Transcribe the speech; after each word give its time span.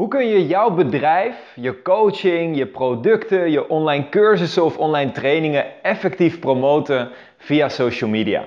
Hoe 0.00 0.08
kun 0.08 0.26
je 0.26 0.46
jouw 0.46 0.70
bedrijf, 0.70 1.34
je 1.54 1.82
coaching, 1.82 2.56
je 2.56 2.66
producten, 2.66 3.50
je 3.50 3.68
online 3.68 4.08
cursussen 4.08 4.64
of 4.64 4.78
online 4.78 5.12
trainingen 5.12 5.82
effectief 5.82 6.38
promoten 6.38 7.08
via 7.36 7.68
social 7.68 8.10
media? 8.10 8.46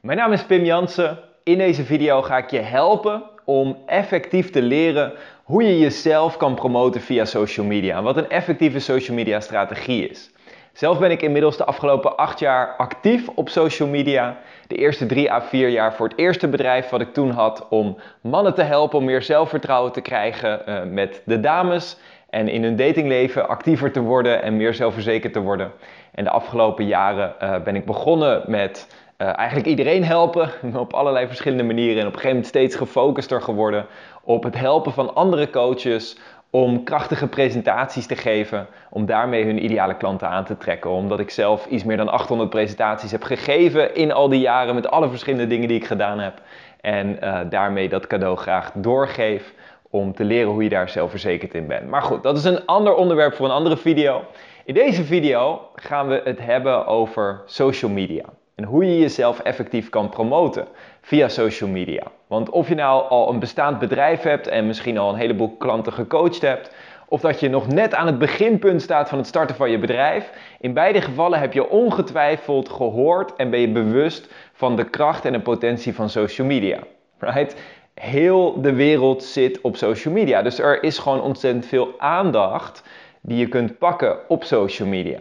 Mijn 0.00 0.18
naam 0.18 0.32
is 0.32 0.42
Pim 0.42 0.64
Jansen. 0.64 1.18
In 1.42 1.58
deze 1.58 1.84
video 1.84 2.22
ga 2.22 2.36
ik 2.36 2.50
je 2.50 2.58
helpen 2.58 3.22
om 3.44 3.76
effectief 3.86 4.50
te 4.50 4.62
leren 4.62 5.12
hoe 5.44 5.62
je 5.62 5.78
jezelf 5.78 6.36
kan 6.36 6.54
promoten 6.54 7.00
via 7.00 7.24
social 7.24 7.66
media 7.66 7.96
en 7.96 8.02
wat 8.02 8.16
een 8.16 8.30
effectieve 8.30 8.78
social 8.78 9.16
media 9.16 9.40
strategie 9.40 10.08
is. 10.08 10.30
Zelf 10.76 10.98
ben 10.98 11.10
ik 11.10 11.22
inmiddels 11.22 11.56
de 11.56 11.64
afgelopen 11.64 12.16
acht 12.16 12.38
jaar 12.38 12.74
actief 12.76 13.28
op 13.28 13.48
social 13.48 13.88
media. 13.88 14.38
De 14.66 14.74
eerste 14.74 15.06
drie 15.06 15.32
à 15.32 15.42
vier 15.42 15.68
jaar 15.68 15.94
voor 15.94 16.08
het 16.08 16.18
eerste 16.18 16.48
bedrijf 16.48 16.88
wat 16.88 17.00
ik 17.00 17.12
toen 17.12 17.30
had 17.30 17.66
om 17.68 17.96
mannen 18.20 18.54
te 18.54 18.62
helpen 18.62 18.98
om 18.98 19.04
meer 19.04 19.22
zelfvertrouwen 19.22 19.92
te 19.92 20.00
krijgen 20.00 20.62
uh, 20.68 20.82
met 20.82 21.22
de 21.24 21.40
dames. 21.40 21.96
En 22.30 22.48
in 22.48 22.62
hun 22.62 22.76
datingleven 22.76 23.48
actiever 23.48 23.92
te 23.92 24.00
worden 24.00 24.42
en 24.42 24.56
meer 24.56 24.74
zelfverzekerd 24.74 25.32
te 25.32 25.40
worden. 25.40 25.72
En 26.14 26.24
de 26.24 26.30
afgelopen 26.30 26.86
jaren 26.86 27.34
uh, 27.42 27.56
ben 27.62 27.76
ik 27.76 27.84
begonnen 27.84 28.42
met 28.46 28.86
uh, 29.18 29.36
eigenlijk 29.36 29.68
iedereen 29.68 30.04
helpen 30.04 30.50
op 30.84 30.92
allerlei 30.92 31.26
verschillende 31.26 31.64
manieren. 31.64 32.00
En 32.00 32.06
op 32.06 32.12
een 32.12 32.20
gegeven 32.20 32.28
moment 32.28 32.46
steeds 32.46 32.76
gefocuster 32.76 33.42
geworden 33.42 33.86
op 34.22 34.42
het 34.42 34.58
helpen 34.58 34.92
van 34.92 35.14
andere 35.14 35.50
coaches 35.50 36.18
om 36.56 36.84
krachtige 36.84 37.26
presentaties 37.26 38.06
te 38.06 38.16
geven, 38.16 38.66
om 38.90 39.06
daarmee 39.06 39.44
hun 39.44 39.64
ideale 39.64 39.96
klanten 39.96 40.28
aan 40.28 40.44
te 40.44 40.56
trekken. 40.56 40.90
Omdat 40.90 41.18
ik 41.20 41.30
zelf 41.30 41.66
iets 41.66 41.84
meer 41.84 41.96
dan 41.96 42.08
800 42.08 42.50
presentaties 42.50 43.10
heb 43.10 43.22
gegeven 43.22 43.94
in 43.94 44.12
al 44.12 44.28
die 44.28 44.40
jaren 44.40 44.74
met 44.74 44.88
alle 44.88 45.08
verschillende 45.08 45.46
dingen 45.46 45.68
die 45.68 45.76
ik 45.76 45.86
gedaan 45.86 46.18
heb. 46.18 46.40
En 46.80 47.18
uh, 47.22 47.40
daarmee 47.50 47.88
dat 47.88 48.06
cadeau 48.06 48.36
graag 48.36 48.72
doorgeef 48.74 49.52
om 49.90 50.14
te 50.14 50.24
leren 50.24 50.50
hoe 50.50 50.62
je 50.62 50.68
daar 50.68 50.88
zelfverzekerd 50.88 51.54
in 51.54 51.66
bent. 51.66 51.88
Maar 51.88 52.02
goed, 52.02 52.22
dat 52.22 52.36
is 52.36 52.44
een 52.44 52.66
ander 52.66 52.94
onderwerp 52.94 53.34
voor 53.34 53.46
een 53.46 53.52
andere 53.52 53.76
video. 53.76 54.24
In 54.64 54.74
deze 54.74 55.04
video 55.04 55.68
gaan 55.74 56.08
we 56.08 56.20
het 56.24 56.40
hebben 56.40 56.86
over 56.86 57.42
social 57.46 57.90
media. 57.90 58.24
En 58.56 58.64
hoe 58.64 58.84
je 58.84 58.98
jezelf 58.98 59.40
effectief 59.40 59.88
kan 59.88 60.08
promoten 60.08 60.66
via 61.00 61.28
social 61.28 61.70
media. 61.70 62.02
Want 62.26 62.50
of 62.50 62.68
je 62.68 62.74
nou 62.74 63.08
al 63.08 63.28
een 63.28 63.38
bestaand 63.38 63.78
bedrijf 63.78 64.22
hebt 64.22 64.46
en 64.46 64.66
misschien 64.66 64.98
al 64.98 65.10
een 65.10 65.18
heleboel 65.18 65.56
klanten 65.56 65.92
gecoacht 65.92 66.40
hebt, 66.40 66.74
of 67.08 67.20
dat 67.20 67.40
je 67.40 67.48
nog 67.48 67.66
net 67.66 67.94
aan 67.94 68.06
het 68.06 68.18
beginpunt 68.18 68.82
staat 68.82 69.08
van 69.08 69.18
het 69.18 69.26
starten 69.26 69.56
van 69.56 69.70
je 69.70 69.78
bedrijf, 69.78 70.30
in 70.60 70.72
beide 70.72 71.00
gevallen 71.00 71.38
heb 71.38 71.52
je 71.52 71.68
ongetwijfeld 71.68 72.68
gehoord 72.68 73.36
en 73.36 73.50
ben 73.50 73.60
je 73.60 73.68
bewust 73.68 74.28
van 74.52 74.76
de 74.76 74.84
kracht 74.84 75.24
en 75.24 75.32
de 75.32 75.40
potentie 75.40 75.94
van 75.94 76.08
social 76.08 76.46
media. 76.46 76.78
Right? 77.18 77.56
Heel 77.94 78.60
de 78.60 78.72
wereld 78.72 79.22
zit 79.22 79.60
op 79.60 79.76
social 79.76 80.14
media, 80.14 80.42
dus 80.42 80.58
er 80.58 80.82
is 80.82 80.98
gewoon 80.98 81.20
ontzettend 81.20 81.66
veel 81.66 81.94
aandacht 81.98 82.82
die 83.20 83.38
je 83.38 83.48
kunt 83.48 83.78
pakken 83.78 84.18
op 84.28 84.44
social 84.44 84.88
media. 84.88 85.20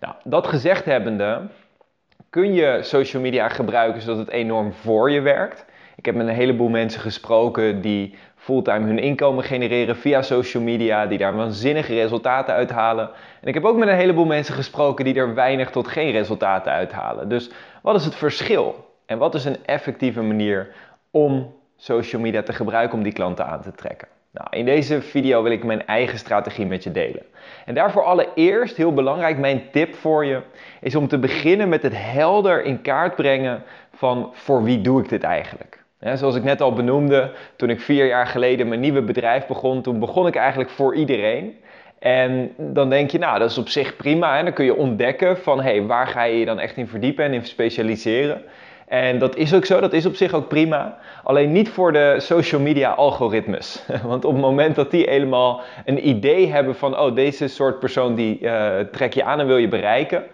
Nou, 0.00 0.14
dat 0.24 0.46
gezegd 0.46 0.84
hebbende, 0.84 1.40
kun 2.30 2.54
je 2.54 2.78
social 2.82 3.22
media 3.22 3.48
gebruiken 3.48 4.00
zodat 4.00 4.18
het 4.18 4.30
enorm 4.30 4.72
voor 4.72 5.10
je 5.10 5.20
werkt. 5.20 5.64
Ik 5.96 6.06
heb 6.06 6.14
met 6.14 6.26
een 6.26 6.34
heleboel 6.34 6.68
mensen 6.68 7.00
gesproken 7.00 7.80
die 7.80 8.14
fulltime 8.36 8.86
hun 8.86 8.98
inkomen 8.98 9.44
genereren 9.44 9.96
via 9.96 10.22
social 10.22 10.62
media, 10.62 11.06
die 11.06 11.18
daar 11.18 11.36
waanzinnige 11.36 11.94
resultaten 11.94 12.54
uithalen. 12.54 13.10
En 13.40 13.48
ik 13.48 13.54
heb 13.54 13.64
ook 13.64 13.76
met 13.76 13.88
een 13.88 13.94
heleboel 13.94 14.24
mensen 14.24 14.54
gesproken 14.54 15.04
die 15.04 15.14
er 15.14 15.34
weinig 15.34 15.70
tot 15.70 15.88
geen 15.88 16.10
resultaten 16.10 16.72
uithalen. 16.72 17.28
Dus 17.28 17.50
wat 17.82 17.94
is 17.94 18.04
het 18.04 18.14
verschil? 18.14 18.86
En 19.06 19.18
wat 19.18 19.34
is 19.34 19.44
een 19.44 19.64
effectieve 19.64 20.22
manier 20.22 20.74
om 21.10 21.54
social 21.76 22.22
media 22.22 22.42
te 22.42 22.52
gebruiken 22.52 22.98
om 22.98 23.04
die 23.04 23.12
klanten 23.12 23.46
aan 23.46 23.62
te 23.62 23.72
trekken? 23.72 24.08
Nou, 24.38 24.50
in 24.50 24.64
deze 24.64 25.02
video 25.02 25.42
wil 25.42 25.52
ik 25.52 25.64
mijn 25.64 25.86
eigen 25.86 26.18
strategie 26.18 26.66
met 26.66 26.84
je 26.84 26.92
delen. 26.92 27.22
En 27.64 27.74
daarvoor 27.74 28.04
allereerst, 28.04 28.76
heel 28.76 28.92
belangrijk, 28.92 29.38
mijn 29.38 29.62
tip 29.72 29.94
voor 29.94 30.24
je, 30.24 30.40
is 30.80 30.94
om 30.94 31.08
te 31.08 31.18
beginnen 31.18 31.68
met 31.68 31.82
het 31.82 31.92
helder 31.96 32.64
in 32.64 32.82
kaart 32.82 33.14
brengen 33.14 33.62
van 33.94 34.30
voor 34.32 34.62
wie 34.62 34.80
doe 34.80 35.02
ik 35.02 35.08
dit 35.08 35.22
eigenlijk. 35.22 35.82
zoals 36.14 36.36
ik 36.36 36.42
net 36.42 36.60
al 36.60 36.72
benoemde, 36.72 37.32
toen 37.56 37.70
ik 37.70 37.80
vier 37.80 38.06
jaar 38.06 38.26
geleden 38.26 38.68
mijn 38.68 38.80
nieuwe 38.80 39.02
bedrijf 39.02 39.46
begon, 39.46 39.82
toen 39.82 39.98
begon 39.98 40.26
ik 40.26 40.36
eigenlijk 40.36 40.70
voor 40.70 40.94
iedereen. 40.94 41.56
En 41.98 42.52
dan 42.56 42.90
denk 42.90 43.10
je, 43.10 43.18
nou, 43.18 43.38
dat 43.38 43.50
is 43.50 43.58
op 43.58 43.68
zich 43.68 43.96
prima. 43.96 44.38
En 44.38 44.44
dan 44.44 44.54
kun 44.54 44.64
je 44.64 44.76
ontdekken 44.76 45.38
van, 45.38 45.60
hé, 45.60 45.70
hey, 45.70 45.82
waar 45.82 46.06
ga 46.06 46.22
je 46.22 46.38
je 46.38 46.44
dan 46.44 46.58
echt 46.58 46.76
in 46.76 46.88
verdiepen 46.88 47.24
en 47.24 47.32
in 47.32 47.44
specialiseren. 47.44 48.42
En 48.88 49.18
dat 49.18 49.36
is 49.36 49.54
ook 49.54 49.64
zo, 49.64 49.80
dat 49.80 49.92
is 49.92 50.06
op 50.06 50.14
zich 50.14 50.32
ook 50.32 50.48
prima. 50.48 50.98
Alleen 51.22 51.52
niet 51.52 51.68
voor 51.68 51.92
de 51.92 52.14
social 52.18 52.60
media 52.60 52.90
algoritmes. 52.90 53.84
Want 54.06 54.24
op 54.24 54.32
het 54.32 54.40
moment 54.40 54.74
dat 54.74 54.90
die 54.90 55.08
helemaal 55.08 55.60
een 55.84 56.08
idee 56.08 56.52
hebben 56.52 56.74
van, 56.74 56.98
oh, 56.98 57.14
deze 57.14 57.48
soort 57.48 57.78
persoon 57.78 58.14
die 58.14 58.40
uh, 58.40 58.78
trek 58.92 59.12
je 59.12 59.24
aan 59.24 59.40
en 59.40 59.46
wil 59.46 59.56
je 59.56 59.68
bereiken, 59.68 60.24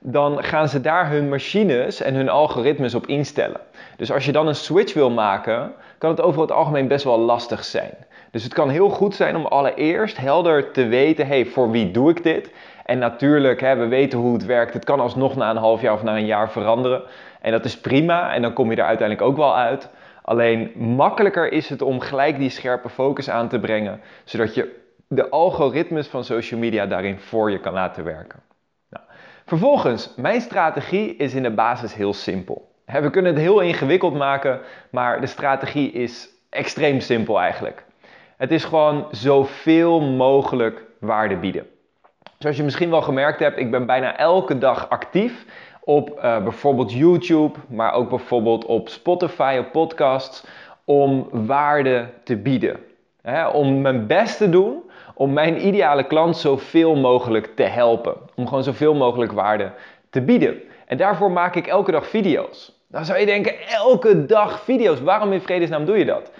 dan 0.00 0.44
gaan 0.44 0.68
ze 0.68 0.80
daar 0.80 1.10
hun 1.10 1.28
machines 1.28 2.00
en 2.00 2.14
hun 2.14 2.28
algoritmes 2.28 2.94
op 2.94 3.06
instellen. 3.06 3.60
Dus 3.96 4.12
als 4.12 4.24
je 4.24 4.32
dan 4.32 4.48
een 4.48 4.54
switch 4.54 4.94
wil 4.94 5.10
maken, 5.10 5.72
kan 5.98 6.10
het 6.10 6.20
over 6.20 6.40
het 6.40 6.52
algemeen 6.52 6.88
best 6.88 7.04
wel 7.04 7.18
lastig 7.18 7.64
zijn. 7.64 7.90
Dus 8.30 8.42
het 8.42 8.54
kan 8.54 8.68
heel 8.68 8.88
goed 8.88 9.14
zijn 9.14 9.36
om 9.36 9.46
allereerst 9.46 10.16
helder 10.16 10.70
te 10.70 10.86
weten, 10.86 11.26
hey, 11.26 11.46
voor 11.46 11.70
wie 11.70 11.90
doe 11.90 12.10
ik 12.10 12.22
dit? 12.22 12.50
En 12.84 12.98
natuurlijk, 12.98 13.60
hè, 13.60 13.76
we 13.76 13.86
weten 13.86 14.18
hoe 14.18 14.32
het 14.32 14.46
werkt. 14.46 14.72
Het 14.72 14.84
kan 14.84 15.00
alsnog 15.00 15.36
na 15.36 15.50
een 15.50 15.56
half 15.56 15.80
jaar 15.80 15.92
of 15.92 16.02
na 16.02 16.16
een 16.16 16.26
jaar 16.26 16.50
veranderen. 16.50 17.02
En 17.40 17.52
dat 17.52 17.64
is 17.64 17.80
prima 17.80 18.34
en 18.34 18.42
dan 18.42 18.52
kom 18.52 18.70
je 18.70 18.76
er 18.76 18.84
uiteindelijk 18.84 19.28
ook 19.28 19.36
wel 19.36 19.56
uit. 19.56 19.90
Alleen 20.22 20.72
makkelijker 20.76 21.52
is 21.52 21.68
het 21.68 21.82
om 21.82 22.00
gelijk 22.00 22.38
die 22.38 22.50
scherpe 22.50 22.88
focus 22.88 23.30
aan 23.30 23.48
te 23.48 23.58
brengen, 23.58 24.00
zodat 24.24 24.54
je 24.54 24.78
de 25.08 25.28
algoritmes 25.28 26.06
van 26.06 26.24
social 26.24 26.60
media 26.60 26.86
daarin 26.86 27.18
voor 27.18 27.50
je 27.50 27.60
kan 27.60 27.72
laten 27.72 28.04
werken. 28.04 28.40
Nou, 28.88 29.04
vervolgens, 29.44 30.14
mijn 30.16 30.40
strategie 30.40 31.16
is 31.16 31.34
in 31.34 31.42
de 31.42 31.50
basis 31.50 31.94
heel 31.94 32.14
simpel. 32.14 32.68
We 32.84 33.10
kunnen 33.10 33.32
het 33.32 33.42
heel 33.42 33.60
ingewikkeld 33.60 34.14
maken, 34.14 34.60
maar 34.90 35.20
de 35.20 35.26
strategie 35.26 35.92
is 35.92 36.28
extreem 36.50 37.00
simpel 37.00 37.40
eigenlijk. 37.40 37.84
Het 38.36 38.50
is 38.50 38.64
gewoon 38.64 39.06
zoveel 39.10 40.00
mogelijk 40.00 40.84
waarde 41.00 41.36
bieden. 41.36 41.66
Zoals 42.38 42.56
je 42.56 42.62
misschien 42.62 42.90
wel 42.90 43.02
gemerkt 43.02 43.40
hebt, 43.40 43.58
ik 43.58 43.70
ben 43.70 43.86
bijna 43.86 44.16
elke 44.16 44.58
dag 44.58 44.88
actief 44.88 45.44
op 45.90 46.10
uh, 46.16 46.42
bijvoorbeeld 46.42 46.92
YouTube, 46.92 47.58
maar 47.68 47.92
ook 47.92 48.08
bijvoorbeeld 48.08 48.64
op 48.64 48.88
Spotify, 48.88 49.56
op 49.58 49.72
podcasts, 49.72 50.44
om 50.84 51.28
waarde 51.30 52.08
te 52.24 52.36
bieden. 52.36 52.76
om 53.52 53.80
mijn 53.80 54.06
best 54.06 54.36
te 54.36 54.48
doen 54.50 54.82
om 55.14 55.32
mijn 55.32 55.66
ideale 55.66 56.06
klant 56.06 56.36
zoveel 56.36 56.96
mogelijk 56.96 57.46
te 57.56 57.62
helpen. 57.62 58.14
Om 58.34 58.46
gewoon 58.46 58.62
zoveel 58.62 58.94
mogelijk 58.94 59.32
waarde 59.32 59.72
te 60.10 60.20
bieden. 60.20 60.60
En 60.86 60.96
daarvoor 60.96 61.30
maak 61.30 61.54
ik 61.54 61.66
elke 61.66 61.90
dag 61.90 62.06
video's. 62.06 62.82
Dan 62.88 63.04
zou 63.04 63.18
je 63.18 63.26
denken, 63.26 63.68
elke 63.68 64.26
dag 64.26 64.60
video's. 64.60 65.00
Waarom 65.00 65.32
in 65.32 65.40
vredesnaam 65.40 65.84
doe 65.84 65.98
je 65.98 66.04
dat? 66.04 66.32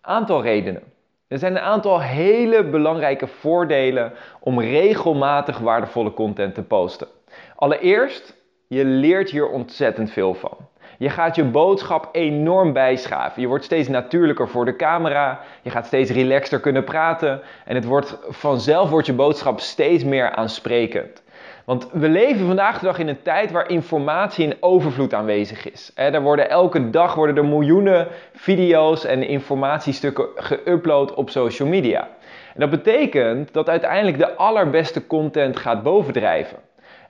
Aantal 0.00 0.42
redenen. 0.42 0.82
Er 1.28 1.38
zijn 1.38 1.52
een 1.52 1.62
aantal 1.62 2.00
hele 2.00 2.64
belangrijke 2.64 3.26
voordelen 3.26 4.12
om 4.40 4.60
regelmatig 4.60 5.58
waardevolle 5.58 6.14
content 6.14 6.54
te 6.54 6.62
posten. 6.62 7.08
Allereerst, 7.56 8.41
je 8.72 8.84
leert 8.84 9.30
hier 9.30 9.48
ontzettend 9.48 10.10
veel 10.10 10.34
van. 10.34 10.56
Je 10.98 11.10
gaat 11.10 11.36
je 11.36 11.44
boodschap 11.44 12.08
enorm 12.12 12.72
bijschaven. 12.72 13.42
Je 13.42 13.48
wordt 13.48 13.64
steeds 13.64 13.88
natuurlijker 13.88 14.48
voor 14.48 14.64
de 14.64 14.76
camera. 14.76 15.40
Je 15.62 15.70
gaat 15.70 15.86
steeds 15.86 16.10
relaxter 16.10 16.60
kunnen 16.60 16.84
praten. 16.84 17.40
En 17.64 17.74
het 17.74 17.84
wordt, 17.84 18.18
vanzelf 18.28 18.90
wordt 18.90 19.06
je 19.06 19.12
boodschap 19.12 19.60
steeds 19.60 20.04
meer 20.04 20.30
aansprekend. 20.30 21.22
Want 21.64 21.88
we 21.92 22.08
leven 22.08 22.46
vandaag 22.46 22.78
de 22.78 22.86
dag 22.86 22.98
in 22.98 23.08
een 23.08 23.22
tijd 23.22 23.50
waar 23.50 23.68
informatie 23.68 24.44
in 24.44 24.56
overvloed 24.60 25.14
aanwezig 25.14 25.72
is. 25.72 25.92
Er 25.94 26.22
worden 26.22 26.50
elke 26.50 26.90
dag 26.90 27.14
worden 27.14 27.36
er 27.36 27.44
miljoenen 27.44 28.08
video's 28.32 29.04
en 29.04 29.22
informatiestukken 29.22 30.26
geüpload 30.36 31.14
op 31.14 31.30
social 31.30 31.68
media. 31.68 32.08
En 32.54 32.60
dat 32.60 32.70
betekent 32.70 33.52
dat 33.52 33.68
uiteindelijk 33.68 34.18
de 34.18 34.34
allerbeste 34.34 35.06
content 35.06 35.56
gaat 35.56 35.82
bovendrijven. 35.82 36.58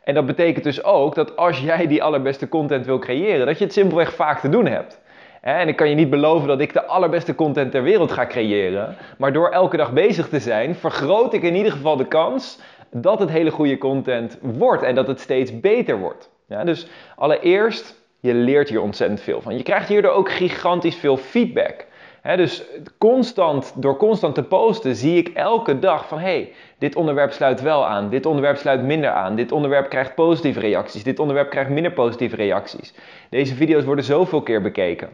En 0.05 0.15
dat 0.15 0.27
betekent 0.27 0.65
dus 0.65 0.85
ook 0.85 1.15
dat 1.15 1.37
als 1.37 1.61
jij 1.61 1.87
die 1.87 2.03
allerbeste 2.03 2.49
content 2.49 2.87
wil 2.87 2.99
creëren, 2.99 3.47
dat 3.47 3.59
je 3.59 3.65
het 3.65 3.73
simpelweg 3.73 4.15
vaak 4.15 4.41
te 4.41 4.49
doen 4.49 4.67
hebt. 4.67 5.01
En 5.41 5.69
ik 5.69 5.77
kan 5.77 5.89
je 5.89 5.95
niet 5.95 6.11
beloven 6.11 6.49
dat 6.49 6.61
ik 6.61 6.73
de 6.73 6.85
allerbeste 6.85 7.35
content 7.35 7.71
ter 7.71 7.83
wereld 7.83 8.13
ga 8.13 8.27
creëren. 8.27 8.97
Maar 9.19 9.33
door 9.33 9.49
elke 9.49 9.77
dag 9.77 9.93
bezig 9.93 10.29
te 10.29 10.41
zijn, 10.41 10.75
vergroot 10.75 11.33
ik 11.33 11.43
in 11.43 11.55
ieder 11.55 11.73
geval 11.73 11.97
de 11.97 12.07
kans 12.07 12.61
dat 12.91 13.19
het 13.19 13.31
hele 13.31 13.51
goede 13.51 13.79
content 13.79 14.39
wordt 14.41 14.83
en 14.83 14.95
dat 14.95 15.07
het 15.07 15.21
steeds 15.21 15.61
beter 15.61 15.99
wordt. 15.99 16.31
Ja, 16.49 16.65
dus 16.65 16.87
allereerst, 17.17 18.01
je 18.21 18.35
leert 18.35 18.69
hier 18.69 18.81
ontzettend 18.81 19.21
veel 19.21 19.41
van. 19.41 19.57
Je 19.57 19.63
krijgt 19.63 19.89
hierdoor 19.89 20.13
ook 20.13 20.31
gigantisch 20.31 20.97
veel 20.97 21.17
feedback. 21.17 21.87
Dus 22.23 22.63
constant, 22.99 23.73
door 23.77 23.97
constant 23.97 24.35
te 24.35 24.43
posten 24.43 24.95
zie 24.95 25.17
ik 25.17 25.29
elke 25.29 25.79
dag 25.79 26.09
van 26.09 26.19
hey, 26.19 26.53
dit 26.79 26.97
onderwerp 26.97 27.33
sluit 27.33 27.63
wel 27.63 27.87
aan, 27.87 28.09
dit 28.09 28.27
onderwerp 28.27 28.57
sluit 28.57 28.83
minder 28.83 29.11
aan, 29.11 29.37
dit 29.37 29.53
onderwerp 29.53 29.89
krijgt 29.89 30.15
positieve 30.15 30.61
reacties, 30.61 31.03
dit 31.03 31.19
onderwerp 31.19 31.51
krijgt 31.51 31.71
minder 31.71 31.93
positieve 31.93 32.37
reacties. 32.37 32.95
Deze 33.31 33.55
video's 33.55 33.85
worden 33.85 34.05
zoveel 34.05 34.43
keer 34.43 34.63
bekeken. 34.63 35.09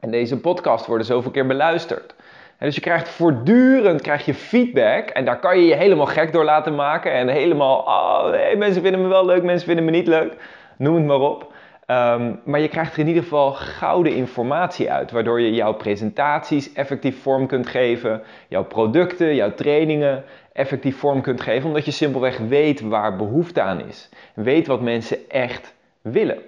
En 0.00 0.10
deze 0.10 0.40
podcast 0.40 0.86
worden 0.86 1.06
zoveel 1.06 1.30
keer 1.30 1.46
beluisterd. 1.46 2.14
dus 2.58 2.74
je 2.74 2.80
krijgt 2.80 3.08
voortdurend 3.08 4.00
krijg 4.00 4.24
je 4.24 4.34
feedback 4.34 5.08
en 5.08 5.24
daar 5.24 5.38
kan 5.38 5.58
je 5.58 5.66
je 5.66 5.74
helemaal 5.74 6.06
gek 6.06 6.32
door 6.32 6.44
laten 6.44 6.74
maken 6.74 7.12
en 7.12 7.28
helemaal, 7.28 7.78
oh 7.78 8.56
mensen 8.56 8.82
vinden 8.82 9.02
me 9.02 9.08
wel 9.08 9.26
leuk, 9.26 9.42
mensen 9.42 9.66
vinden 9.66 9.84
me 9.84 9.90
niet 9.90 10.06
leuk, 10.06 10.36
noem 10.76 10.94
het 10.94 11.04
maar 11.04 11.20
op. 11.20 11.52
Ehm, 11.90 12.34
maar 12.44 12.60
je 12.60 12.68
krijgt 12.68 12.92
er 12.92 12.98
in 12.98 13.06
ieder 13.06 13.22
geval 13.22 13.52
gouden 13.52 14.14
informatie 14.14 14.90
uit, 14.90 15.10
waardoor 15.10 15.40
je 15.40 15.52
jouw 15.52 15.72
presentaties 15.72 16.72
effectief 16.72 17.22
vorm 17.22 17.46
kunt 17.46 17.66
geven, 17.66 18.22
jouw 18.48 18.64
producten, 18.64 19.34
jouw 19.34 19.54
trainingen 19.54 20.24
effectief 20.52 20.98
vorm 20.98 21.20
kunt 21.22 21.40
geven, 21.40 21.68
omdat 21.68 21.84
je 21.84 21.90
simpelweg 21.90 22.38
weet 22.38 22.80
waar 22.80 23.16
behoefte 23.16 23.60
aan 23.60 23.80
is. 23.88 24.08
Weet 24.34 24.66
wat 24.66 24.80
mensen 24.80 25.18
echt 25.28 25.74
willen. 26.02 26.38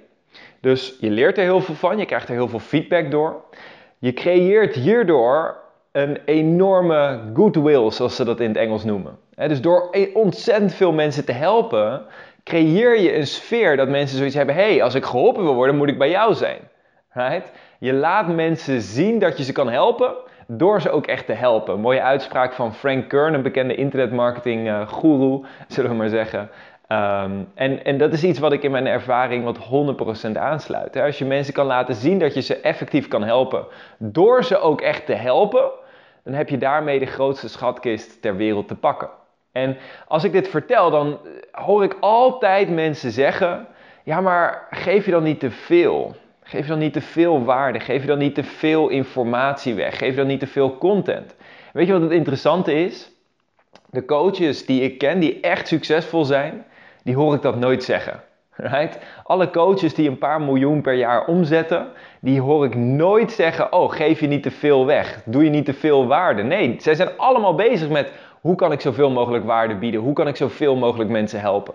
Dus 0.61 0.97
je 1.01 1.11
leert 1.11 1.39
er 1.39 1.45
heel 1.45 1.61
veel 1.61 1.75
van, 1.75 1.99
je 1.99 2.07
krijgt 2.07 2.29
er 2.29 2.35
heel 2.35 2.49
veel 2.49 2.59
feedback 2.59 3.11
door. 3.11 3.45
Je 3.99 4.13
creëert 4.13 4.75
hierdoor 4.75 5.57
een 5.93 6.19
enorme 6.25 7.21
goodwill, 7.35 7.91
zoals 7.91 8.17
ze 8.17 8.25
dat 8.25 8.41
in 8.41 8.49
het 8.49 8.57
Engels 8.57 8.85
noemen. 8.85 9.19
Dus 9.37 9.61
door 9.61 9.89
e- 9.91 10.11
ontzettend 10.15 10.75
veel 10.75 10.93
mensen 10.93 11.25
te 11.25 11.33
helpen, 11.33 12.03
creëer 12.45 13.01
je 13.01 13.17
een 13.17 13.27
sfeer 13.27 13.77
dat 13.77 13.89
mensen 13.89 14.17
zoiets 14.17 14.35
hebben: 14.35 14.55
hé, 14.55 14.73
hey, 14.73 14.83
als 14.83 14.95
ik 14.95 15.05
geholpen 15.05 15.43
wil 15.43 15.55
worden, 15.55 15.77
moet 15.77 15.89
ik 15.89 15.99
bij 15.99 16.11
jou 16.11 16.35
zijn. 16.35 16.59
Right? 17.13 17.51
Je 17.79 17.93
laat 17.93 18.29
mensen 18.29 18.81
zien 18.81 19.19
dat 19.19 19.39
je 19.39 19.45
ze 19.45 19.53
kan 19.53 19.69
helpen 19.69 20.15
door 20.47 20.81
ze 20.81 20.91
ook 20.91 21.07
echt 21.07 21.27
te 21.27 21.33
helpen. 21.33 21.81
mooie 21.81 22.03
uitspraak 22.03 22.53
van 22.53 22.75
Frank 22.75 23.09
Kern, 23.09 23.35
een 23.35 23.43
bekende 23.43 23.75
internetmarketing 23.75 24.67
uh, 24.67 24.89
guru, 24.89 25.41
zullen 25.69 25.91
we 25.91 25.97
maar 25.97 26.09
zeggen. 26.09 26.51
Ehm, 26.87 27.33
en, 27.55 27.85
en 27.85 27.99
dat 27.99 28.13
is 28.13 28.25
iets 28.25 28.39
wat 28.39 28.53
ik 28.53 28.63
in 28.63 28.71
mijn 28.71 28.87
ervaring 28.87 29.45
wat 29.45 29.59
100% 30.29 30.39
aansluit. 30.39 30.97
Als 30.97 31.19
je 31.19 31.25
mensen 31.25 31.55
kan 31.55 31.67
laten 31.67 31.95
zien 31.95 32.19
dat 32.19 32.35
je 32.35 32.41
ze 32.41 32.61
effectief 32.61 33.09
kan 33.09 33.23
helpen, 33.23 33.67
door 33.99 34.45
ze 34.45 34.59
ook 34.59 34.81
echt 34.81 35.07
te 35.07 35.15
helpen, 35.15 35.71
dan 36.25 36.35
heb 36.35 36.49
je 36.49 36.59
daarmee 36.59 36.99
de 36.99 37.07
grootste 37.07 37.49
schatkist 37.49 38.23
ter 38.23 38.37
wereld 38.37 38.69
te 38.69 38.75
pakken. 38.75 39.09
En 39.53 39.77
als 40.09 40.25
ik 40.25 40.33
dit 40.33 40.49
vertel, 40.49 40.91
dan 40.91 41.19
hoor 41.51 41.85
ik 41.85 41.97
altijd 42.01 42.71
mensen 42.71 43.11
zeggen: 43.11 43.67
Ja, 44.05 44.21
maar 44.21 44.67
geef 44.71 45.05
je 45.05 45.11
dan 45.11 45.23
niet 45.23 45.41
te 45.41 45.51
veel? 45.51 46.15
Geef 46.43 46.63
je 46.63 46.69
dan 46.69 46.79
niet 46.79 46.93
te 46.93 47.01
veel 47.01 47.45
waarde? 47.45 47.81
Geef 47.81 48.01
je 48.01 48.07
dan 48.07 48.19
niet 48.19 48.35
te 48.35 48.45
veel 48.45 48.89
informatie 48.89 49.75
weg? 49.75 49.99
Geef 49.99 50.11
je 50.11 50.17
dan 50.17 50.27
niet 50.27 50.41
te 50.41 50.47
veel 50.47 50.79
content? 50.79 51.35
Weet 51.73 51.87
je 51.87 51.93
wat 51.93 52.03
het 52.03 52.11
interessante 52.11 52.75
is? 52.75 53.11
De 53.91 54.05
coaches 54.05 54.67
die 54.67 54.83
ik 54.83 54.99
ken, 54.99 55.21
die 55.21 55.41
echt 55.41 55.69
succesvol 55.69 56.25
zijn, 56.25 56.65
die 57.05 57.15
hoor 57.15 57.35
ik 57.35 57.43
dat 57.43 57.57
nooit 57.57 57.85
zeggen. 57.85 58.23
Right? 58.57 58.99
Alle 59.23 59.51
coaches 59.51 59.95
die 59.95 60.09
een 60.09 60.19
paar 60.19 60.41
miljoen 60.41 60.81
per 60.81 60.95
jaar 60.95 61.27
omzetten, 61.27 61.89
die 62.21 62.41
hoor 62.41 62.65
ik 62.65 62.75
nooit 62.75 63.33
zeggen: 63.33 63.73
Oh, 63.73 63.93
geef 63.93 64.21
je 64.21 64.27
niet 64.27 64.43
te 64.43 64.51
veel 64.51 64.87
weg. 64.87 65.23
Doe 65.25 65.45
je 65.45 65.51
niet 65.51 65.65
te 65.65 65.75
veel 65.75 66.07
waarde. 66.07 66.43
Nee, 66.43 66.77
zij 66.79 66.95
zijn 66.95 67.09
allemaal 67.17 67.55
bezig 67.55 67.89
met 67.89 68.13
hoe 68.43 68.55
kan 68.55 68.73
ik 68.73 68.81
zoveel 68.81 69.11
mogelijk 69.11 69.45
waarde 69.45 69.75
bieden? 69.75 70.01
Hoe 70.01 70.13
kan 70.13 70.29
ik 70.29 70.37
zoveel 70.37 70.77
mogelijk 70.77 71.11
mensen 71.11 71.41
helpen? 71.41 71.75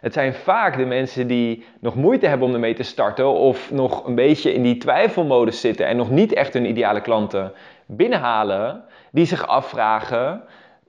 Het 0.00 0.12
zijn 0.12 0.34
vaak 0.34 0.76
de 0.76 0.84
mensen 0.84 1.26
die 1.26 1.64
nog 1.80 1.94
moeite 1.94 2.26
hebben 2.26 2.48
om 2.48 2.54
ermee 2.54 2.74
te 2.74 2.82
starten 2.82 3.28
of 3.28 3.70
nog 3.70 4.06
een 4.06 4.14
beetje 4.14 4.52
in 4.52 4.62
die 4.62 4.76
twijfelmodus 4.76 5.60
zitten 5.60 5.86
en 5.86 5.96
nog 5.96 6.10
niet 6.10 6.32
echt 6.32 6.52
hun 6.52 6.66
ideale 6.66 7.00
klanten 7.00 7.52
binnenhalen, 7.86 8.84
die 9.10 9.26
zich 9.26 9.46
afvragen: 9.46 10.42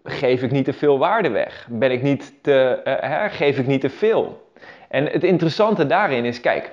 geef 0.03 0.41
ik 0.41 0.51
niet 0.51 0.65
te 0.65 0.73
veel 0.73 0.97
waarde 0.97 1.29
weg? 1.29 1.67
Ben 1.69 1.91
ik 1.91 2.01
niet 2.01 2.33
te, 2.43 2.81
uh, 2.83 2.93
hè, 2.99 3.29
geef 3.29 3.57
ik 3.57 3.67
niet 3.67 3.81
te 3.81 3.89
veel? 3.89 4.49
En 4.89 5.05
het 5.05 5.23
interessante 5.23 5.85
daarin 5.85 6.25
is, 6.25 6.41
kijk, 6.41 6.71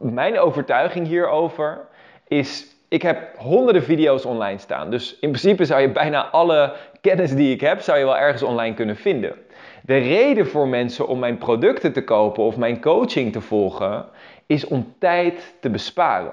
mijn 0.00 0.38
overtuiging 0.38 1.06
hierover 1.06 1.80
is, 2.28 2.66
ik 2.88 3.02
heb 3.02 3.36
honderden 3.36 3.82
video's 3.82 4.24
online 4.24 4.58
staan. 4.58 4.90
Dus 4.90 5.12
in 5.20 5.28
principe 5.28 5.64
zou 5.64 5.80
je 5.80 5.88
bijna 5.88 6.26
alle 6.26 6.72
kennis 7.02 7.34
die 7.34 7.54
ik 7.54 7.60
heb, 7.60 7.80
zou 7.80 7.98
je 7.98 8.04
wel 8.04 8.18
ergens 8.18 8.42
online 8.42 8.74
kunnen 8.74 8.96
vinden. 8.96 9.34
De 9.82 9.96
reden 9.98 10.46
voor 10.46 10.68
mensen 10.68 11.08
om 11.08 11.18
mijn 11.18 11.38
producten 11.38 11.92
te 11.92 12.04
kopen 12.04 12.42
of 12.42 12.56
mijn 12.56 12.80
coaching 12.80 13.32
te 13.32 13.40
volgen, 13.40 14.06
is 14.46 14.66
om 14.66 14.94
tijd 14.98 15.54
te 15.60 15.70
besparen. 15.70 16.32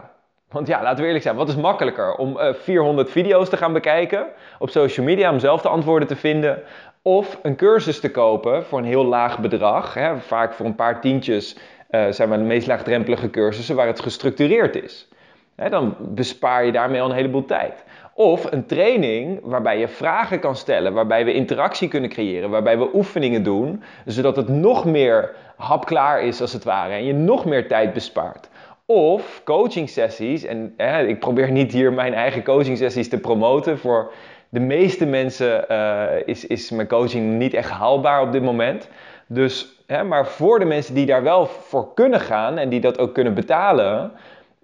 Want 0.50 0.68
ja, 0.68 0.82
laten 0.82 1.00
we 1.00 1.06
eerlijk 1.06 1.24
zijn, 1.24 1.36
wat 1.36 1.48
is 1.48 1.56
makkelijker? 1.56 2.16
Om 2.16 2.38
uh, 2.38 2.48
eh, 2.48 2.56
400 2.56 3.12
video's 3.12 3.50
te 3.50 3.58
gaan 3.58 3.74
bekijken 3.74 4.26
op 4.60 4.70
social 4.70 5.06
media 5.06 5.32
om 5.32 5.40
zelf 5.40 5.62
de 5.62 5.70
antwoorden 5.70 6.08
te 6.08 6.16
vinden. 6.16 6.64
Of 7.02 7.40
een 7.44 7.56
cursus 7.56 8.00
te 8.00 8.12
kopen 8.12 8.66
voor 8.66 8.80
een 8.80 8.86
heel 8.86 9.06
laag 9.06 9.40
bedrag. 9.40 9.94
Hè, 9.94 10.18
vaak 10.18 10.54
voor 10.54 10.66
een 10.66 10.76
paar 10.76 11.02
tientjes 11.02 11.58
uh, 11.90 12.06
zijn 12.10 12.30
maar 12.30 12.38
de 12.38 12.44
meest 12.44 12.68
laagdrempelige 12.68 13.30
cursussen 13.30 13.76
waar 13.76 13.88
het 13.88 14.00
gestructureerd 14.00 14.84
is. 14.84 15.08
Hè, 15.56 15.70
dan 15.70 15.96
bespaar 16.00 16.66
je 16.66 16.72
daarmee 16.72 17.02
al 17.02 17.10
een 17.10 17.16
heleboel 17.16 17.46
tijd. 17.46 17.84
Of 18.20 18.52
een 18.52 18.66
training 18.66 19.40
waarbij 19.44 19.80
je 19.80 19.88
vragen 19.88 20.40
kan 20.40 20.56
stellen, 20.56 20.94
waarbij 20.94 21.26
we 21.26 21.34
interactie 21.34 21.88
kunnen 21.88 22.10
creëren, 22.10 22.50
waarbij 22.50 22.78
we 22.78 22.90
oefeningen 22.94 23.44
doen, 23.44 23.84
zodat 24.06 24.36
het 24.36 24.48
nog 24.48 24.86
meer 24.86 25.36
hapklaar 25.56 26.24
is 26.24 26.42
als 26.42 26.54
het 26.54 26.64
ware 26.64 26.94
en 26.94 27.06
je 27.06 27.14
nog 27.14 27.46
meer 27.46 27.68
tijd 27.68 27.94
bespaart. 27.94 28.50
Of 28.86 29.42
coaching 29.44 29.90
sessies, 29.90 30.44
en 30.44 30.74
ik 31.08 31.20
probeer 31.20 31.52
niet 31.52 31.72
hier 31.72 31.94
mijn 31.94 32.14
eigen 32.14 32.44
coaching 32.44 32.78
sessies 32.78 33.10
te 33.10 33.20
promoten. 33.20 33.78
Voor 33.78 34.12
de 34.50 34.60
meeste 34.60 35.06
mensen 35.06 35.66
uh, 35.72 36.06
is, 36.26 36.48
is 36.48 36.72
mijn 36.72 36.88
coaching 36.88 37.38
niet 37.38 37.54
echt 37.54 37.70
haalbaar 37.70 38.22
op 38.22 38.32
dit 38.32 38.44
moment. 38.44 38.90
Dus, 39.28 39.84
maar 40.08 40.28
voor 40.28 40.60
de 40.60 40.66
mensen 40.66 40.94
die 40.94 41.06
daar 41.06 41.24
wel 41.24 41.46
voor 41.46 41.94
kunnen 41.94 42.20
gaan 42.20 42.58
en 42.58 42.70
die 42.70 42.80
dat 42.80 43.00
ook 43.00 43.14
kunnen 43.14 43.34
betalen, 43.34 44.12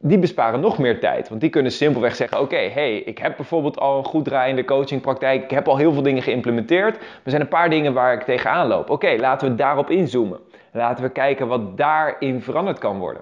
die 0.08 0.20
besparen 0.20 0.60
nog 0.60 0.78
meer 0.78 1.00
tijd. 1.00 1.30
Want 1.30 1.42
die 1.42 1.50
kunnen 1.50 1.72
simpelweg 1.72 2.16
zeggen: 2.16 2.40
Oké, 2.40 2.70
hey, 2.74 2.98
ik 2.98 3.18
heb 3.18 3.36
bijvoorbeeld 3.36 3.80
al 3.80 3.98
een 3.98 4.04
goed 4.04 4.26
draaiende 4.26 4.66
coachingpraktijk. 4.66 5.44
Ik 5.44 5.52
heb 5.52 5.68
al 5.68 5.78
heel 5.78 5.94
veel 5.94 6.02
dingen 6.02 6.24
geïmplementeerd. 6.24 6.98
Er 6.98 7.30
zijn 7.30 7.42
een 7.42 7.48
paar 7.48 7.70
dingen 7.70 7.94
waar 7.94 8.14
ik 8.14 8.22
tegenaan 8.22 8.68
loop. 8.68 8.90
Oké, 8.90 9.16
laten 9.20 9.50
we 9.50 9.56
daarop 9.56 9.90
inzoomen. 9.90 10.40
Laten 10.72 11.04
we 11.04 11.10
kijken 11.10 11.48
wat 11.48 11.78
daarin 11.78 12.42
veranderd 12.42 12.80
kan 12.80 12.98
worden. 12.98 13.22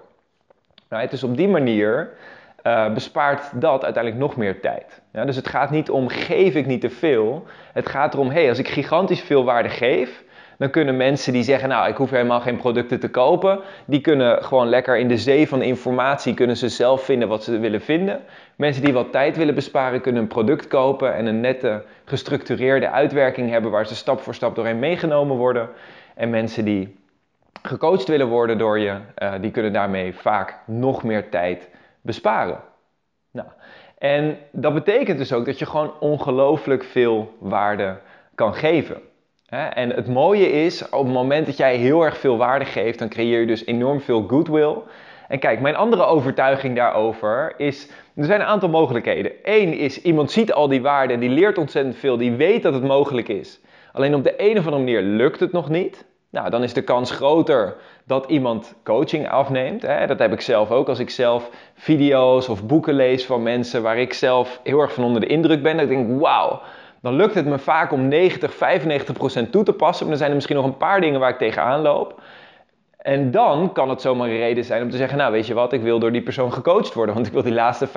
Right? 0.89 1.11
Dus 1.11 1.23
op 1.23 1.37
die 1.37 1.47
manier 1.47 2.13
uh, 2.63 2.93
bespaart 2.93 3.61
dat 3.61 3.83
uiteindelijk 3.83 4.23
nog 4.23 4.35
meer 4.35 4.61
tijd. 4.61 5.01
Ja, 5.11 5.25
dus 5.25 5.35
het 5.35 5.47
gaat 5.47 5.69
niet 5.69 5.89
om 5.89 6.07
geef 6.07 6.55
ik 6.55 6.65
niet 6.65 6.81
te 6.81 6.89
veel. 6.89 7.45
Het 7.73 7.89
gaat 7.89 8.13
erom, 8.13 8.29
hey, 8.29 8.49
als 8.49 8.59
ik 8.59 8.67
gigantisch 8.67 9.21
veel 9.21 9.43
waarde 9.43 9.69
geef, 9.69 10.22
dan 10.57 10.69
kunnen 10.69 10.97
mensen 10.97 11.33
die 11.33 11.43
zeggen, 11.43 11.69
nou, 11.69 11.89
ik 11.89 11.95
hoef 11.95 12.09
helemaal 12.09 12.41
geen 12.41 12.57
producten 12.57 12.99
te 12.99 13.09
kopen, 13.09 13.59
die 13.85 14.01
kunnen 14.01 14.43
gewoon 14.43 14.67
lekker 14.67 14.97
in 14.97 15.07
de 15.07 15.17
zee 15.17 15.47
van 15.47 15.61
informatie, 15.61 16.33
kunnen 16.33 16.57
ze 16.57 16.69
zelf 16.69 17.03
vinden 17.03 17.27
wat 17.27 17.43
ze 17.43 17.59
willen 17.59 17.81
vinden. 17.81 18.21
Mensen 18.55 18.83
die 18.83 18.93
wat 18.93 19.11
tijd 19.11 19.37
willen 19.37 19.55
besparen, 19.55 20.01
kunnen 20.01 20.21
een 20.21 20.27
product 20.27 20.67
kopen 20.67 21.15
en 21.15 21.25
een 21.25 21.39
nette, 21.39 21.83
gestructureerde 22.05 22.89
uitwerking 22.89 23.49
hebben 23.49 23.71
waar 23.71 23.87
ze 23.87 23.95
stap 23.95 24.21
voor 24.21 24.35
stap 24.35 24.55
doorheen 24.55 24.79
meegenomen 24.79 25.37
worden. 25.37 25.69
En 26.15 26.29
mensen 26.29 26.65
die 26.65 26.95
gecoacht 27.61 28.07
willen 28.07 28.27
worden 28.27 28.57
door 28.57 28.79
je, 28.79 28.97
uh, 29.17 29.33
die 29.41 29.51
kunnen 29.51 29.73
daarmee 29.73 30.15
vaak 30.15 30.59
nog 30.65 31.03
meer 31.03 31.29
tijd 31.29 31.69
besparen. 32.01 32.59
Nou, 33.31 33.47
en 33.97 34.37
dat 34.51 34.73
betekent 34.73 35.17
dus 35.17 35.33
ook 35.33 35.45
dat 35.45 35.59
je 35.59 35.65
gewoon 35.65 35.99
ongelooflijk 35.99 36.83
veel 36.83 37.35
waarde 37.39 37.97
kan 38.35 38.53
geven. 38.53 39.01
En 39.53 39.89
het 39.89 40.07
mooie 40.07 40.51
is, 40.51 40.89
op 40.89 41.03
het 41.03 41.13
moment 41.13 41.45
dat 41.45 41.57
jij 41.57 41.75
heel 41.75 42.03
erg 42.03 42.17
veel 42.17 42.37
waarde 42.37 42.65
geeft, 42.65 42.99
dan 42.99 43.09
creëer 43.09 43.39
je 43.39 43.45
dus 43.45 43.65
enorm 43.65 44.01
veel 44.01 44.23
goodwill. 44.27 44.75
En 45.27 45.39
kijk, 45.39 45.59
mijn 45.59 45.75
andere 45.75 46.03
overtuiging 46.03 46.75
daarover 46.75 47.53
is, 47.57 47.89
er 48.15 48.25
zijn 48.25 48.39
een 48.39 48.47
aantal 48.47 48.69
mogelijkheden. 48.69 49.31
Eén 49.43 49.73
is, 49.73 50.01
iemand 50.01 50.31
ziet 50.31 50.53
al 50.53 50.67
die 50.67 50.81
waarden, 50.81 51.19
die 51.19 51.29
leert 51.29 51.57
ontzettend 51.57 51.95
veel, 51.95 52.17
die 52.17 52.31
weet 52.31 52.63
dat 52.63 52.73
het 52.73 52.83
mogelijk 52.83 53.27
is. 53.27 53.59
Alleen 53.91 54.15
op 54.15 54.23
de 54.23 54.33
een 54.37 54.57
of 54.57 54.65
andere 54.65 54.83
manier 54.83 55.01
lukt 55.01 55.39
het 55.39 55.51
nog 55.51 55.69
niet. 55.69 56.05
Nou, 56.29 56.49
dan 56.49 56.63
is 56.63 56.73
de 56.73 56.81
kans 56.81 57.11
groter 57.11 57.75
dat 58.05 58.25
iemand 58.29 58.75
coaching 58.83 59.29
afneemt. 59.29 59.81
Dat 59.81 60.19
heb 60.19 60.33
ik 60.33 60.41
zelf 60.41 60.71
ook. 60.71 60.89
Als 60.89 60.99
ik 60.99 61.09
zelf 61.09 61.49
video's 61.73 62.49
of 62.49 62.65
boeken 62.65 62.93
lees 62.93 63.25
van 63.25 63.43
mensen 63.43 63.81
waar 63.81 63.97
ik 63.97 64.13
zelf 64.13 64.59
heel 64.63 64.79
erg 64.79 64.93
van 64.93 65.03
onder 65.03 65.21
de 65.21 65.27
indruk 65.27 65.63
ben, 65.63 65.77
dan 65.77 65.87
denk 65.87 66.09
ik, 66.09 66.19
wauw, 66.19 66.61
dan 67.03 67.15
lukt 67.15 67.35
het 67.35 67.45
me 67.45 67.59
vaak 67.59 67.91
om 67.91 68.07
90, 68.07 68.53
95% 69.45 69.49
toe 69.49 69.63
te 69.63 69.73
passen. 69.73 70.07
Maar 70.07 70.07
dan 70.07 70.17
zijn 70.17 70.29
er 70.29 70.35
misschien 70.35 70.55
nog 70.55 70.65
een 70.65 70.77
paar 70.77 71.01
dingen 71.01 71.19
waar 71.19 71.29
ik 71.29 71.37
tegenaan 71.37 71.81
loop. 71.81 72.21
En 72.97 73.31
dan 73.31 73.71
kan 73.73 73.89
het 73.89 74.01
zomaar 74.01 74.29
een 74.29 74.37
reden 74.37 74.63
zijn 74.63 74.83
om 74.83 74.89
te 74.89 74.97
zeggen, 74.97 75.17
nou 75.17 75.31
weet 75.31 75.47
je 75.47 75.53
wat, 75.53 75.73
ik 75.73 75.81
wil 75.81 75.99
door 75.99 76.11
die 76.11 76.21
persoon 76.21 76.53
gecoacht 76.53 76.93
worden, 76.93 77.15
want 77.15 77.27
ik 77.27 77.33
wil 77.33 77.43
die 77.43 77.53
laatste 77.53 77.87
5% 77.87 77.91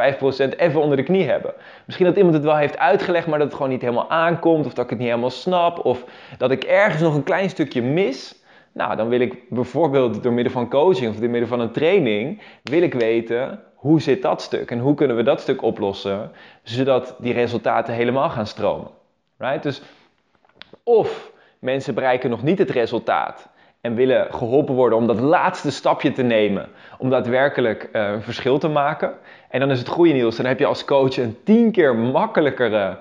even 0.56 0.80
onder 0.80 0.96
de 0.96 1.02
knie 1.02 1.28
hebben. 1.28 1.54
Misschien 1.84 2.06
dat 2.06 2.16
iemand 2.16 2.34
het 2.34 2.44
wel 2.44 2.56
heeft 2.56 2.78
uitgelegd, 2.78 3.26
maar 3.26 3.38
dat 3.38 3.46
het 3.46 3.56
gewoon 3.56 3.72
niet 3.72 3.80
helemaal 3.80 4.10
aankomt, 4.10 4.66
of 4.66 4.74
dat 4.74 4.84
ik 4.84 4.90
het 4.90 4.98
niet 4.98 5.08
helemaal 5.08 5.30
snap, 5.30 5.84
of 5.84 6.04
dat 6.38 6.50
ik 6.50 6.64
ergens 6.64 7.02
nog 7.02 7.14
een 7.14 7.22
klein 7.22 7.50
stukje 7.50 7.82
mis. 7.82 8.42
Nou, 8.72 8.96
dan 8.96 9.08
wil 9.08 9.20
ik 9.20 9.48
bijvoorbeeld 9.48 10.22
door 10.22 10.32
middel 10.32 10.52
van 10.52 10.68
coaching 10.68 11.10
of 11.10 11.16
door 11.16 11.30
middel 11.30 11.48
van 11.48 11.60
een 11.60 11.72
training, 11.72 12.42
wil 12.62 12.82
ik 12.82 12.94
weten, 12.94 13.60
hoe 13.86 14.00
zit 14.00 14.22
dat 14.22 14.42
stuk 14.42 14.70
en 14.70 14.78
hoe 14.78 14.94
kunnen 14.94 15.16
we 15.16 15.22
dat 15.22 15.40
stuk 15.40 15.62
oplossen, 15.62 16.30
zodat 16.62 17.16
die 17.18 17.32
resultaten 17.32 17.94
helemaal 17.94 18.30
gaan 18.30 18.46
stromen. 18.46 18.90
Right? 19.38 19.62
Dus 19.62 19.82
of 20.82 21.30
mensen 21.58 21.94
bereiken 21.94 22.30
nog 22.30 22.42
niet 22.42 22.58
het 22.58 22.70
resultaat 22.70 23.48
en 23.80 23.94
willen 23.94 24.26
geholpen 24.34 24.74
worden 24.74 24.98
om 24.98 25.06
dat 25.06 25.20
laatste 25.20 25.70
stapje 25.70 26.12
te 26.12 26.22
nemen, 26.22 26.68
om 26.98 27.10
daadwerkelijk 27.10 27.88
uh, 27.92 28.10
een 28.10 28.22
verschil 28.22 28.58
te 28.58 28.68
maken. 28.68 29.12
En 29.48 29.60
dan 29.60 29.70
is 29.70 29.78
het 29.78 29.88
goede 29.88 30.12
nieuws, 30.12 30.36
dan 30.36 30.46
heb 30.46 30.58
je 30.58 30.66
als 30.66 30.84
coach 30.84 31.16
een 31.16 31.36
tien 31.44 31.72
keer 31.72 31.96
makkelijkere 31.96 32.98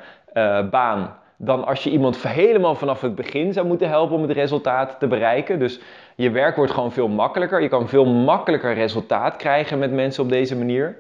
baan 0.72 1.16
dan 1.38 1.66
als 1.66 1.84
je 1.84 1.90
iemand 1.90 2.28
helemaal 2.28 2.76
vanaf 2.76 3.02
het 3.02 3.16
begin 3.16 3.54
zou 3.54 3.68
moeten 3.68 3.90
helpen 3.90 4.16
om 4.16 4.22
het 4.22 4.32
resultaat 4.32 5.00
te 5.00 5.08
bereiken. 5.08 5.60
Dus 5.60 5.80
je 6.16 6.30
werk 6.30 6.56
wordt 6.56 6.72
gewoon 6.72 6.92
veel 6.92 7.08
makkelijker. 7.08 7.62
Je 7.62 7.68
kan 7.68 7.88
veel 7.88 8.06
makkelijker 8.06 8.74
resultaat 8.74 9.36
krijgen 9.36 9.80
met 9.80 9.92
mensen 9.92 10.24
op 10.24 10.30
deze 10.30 10.56
manier. 10.56 10.96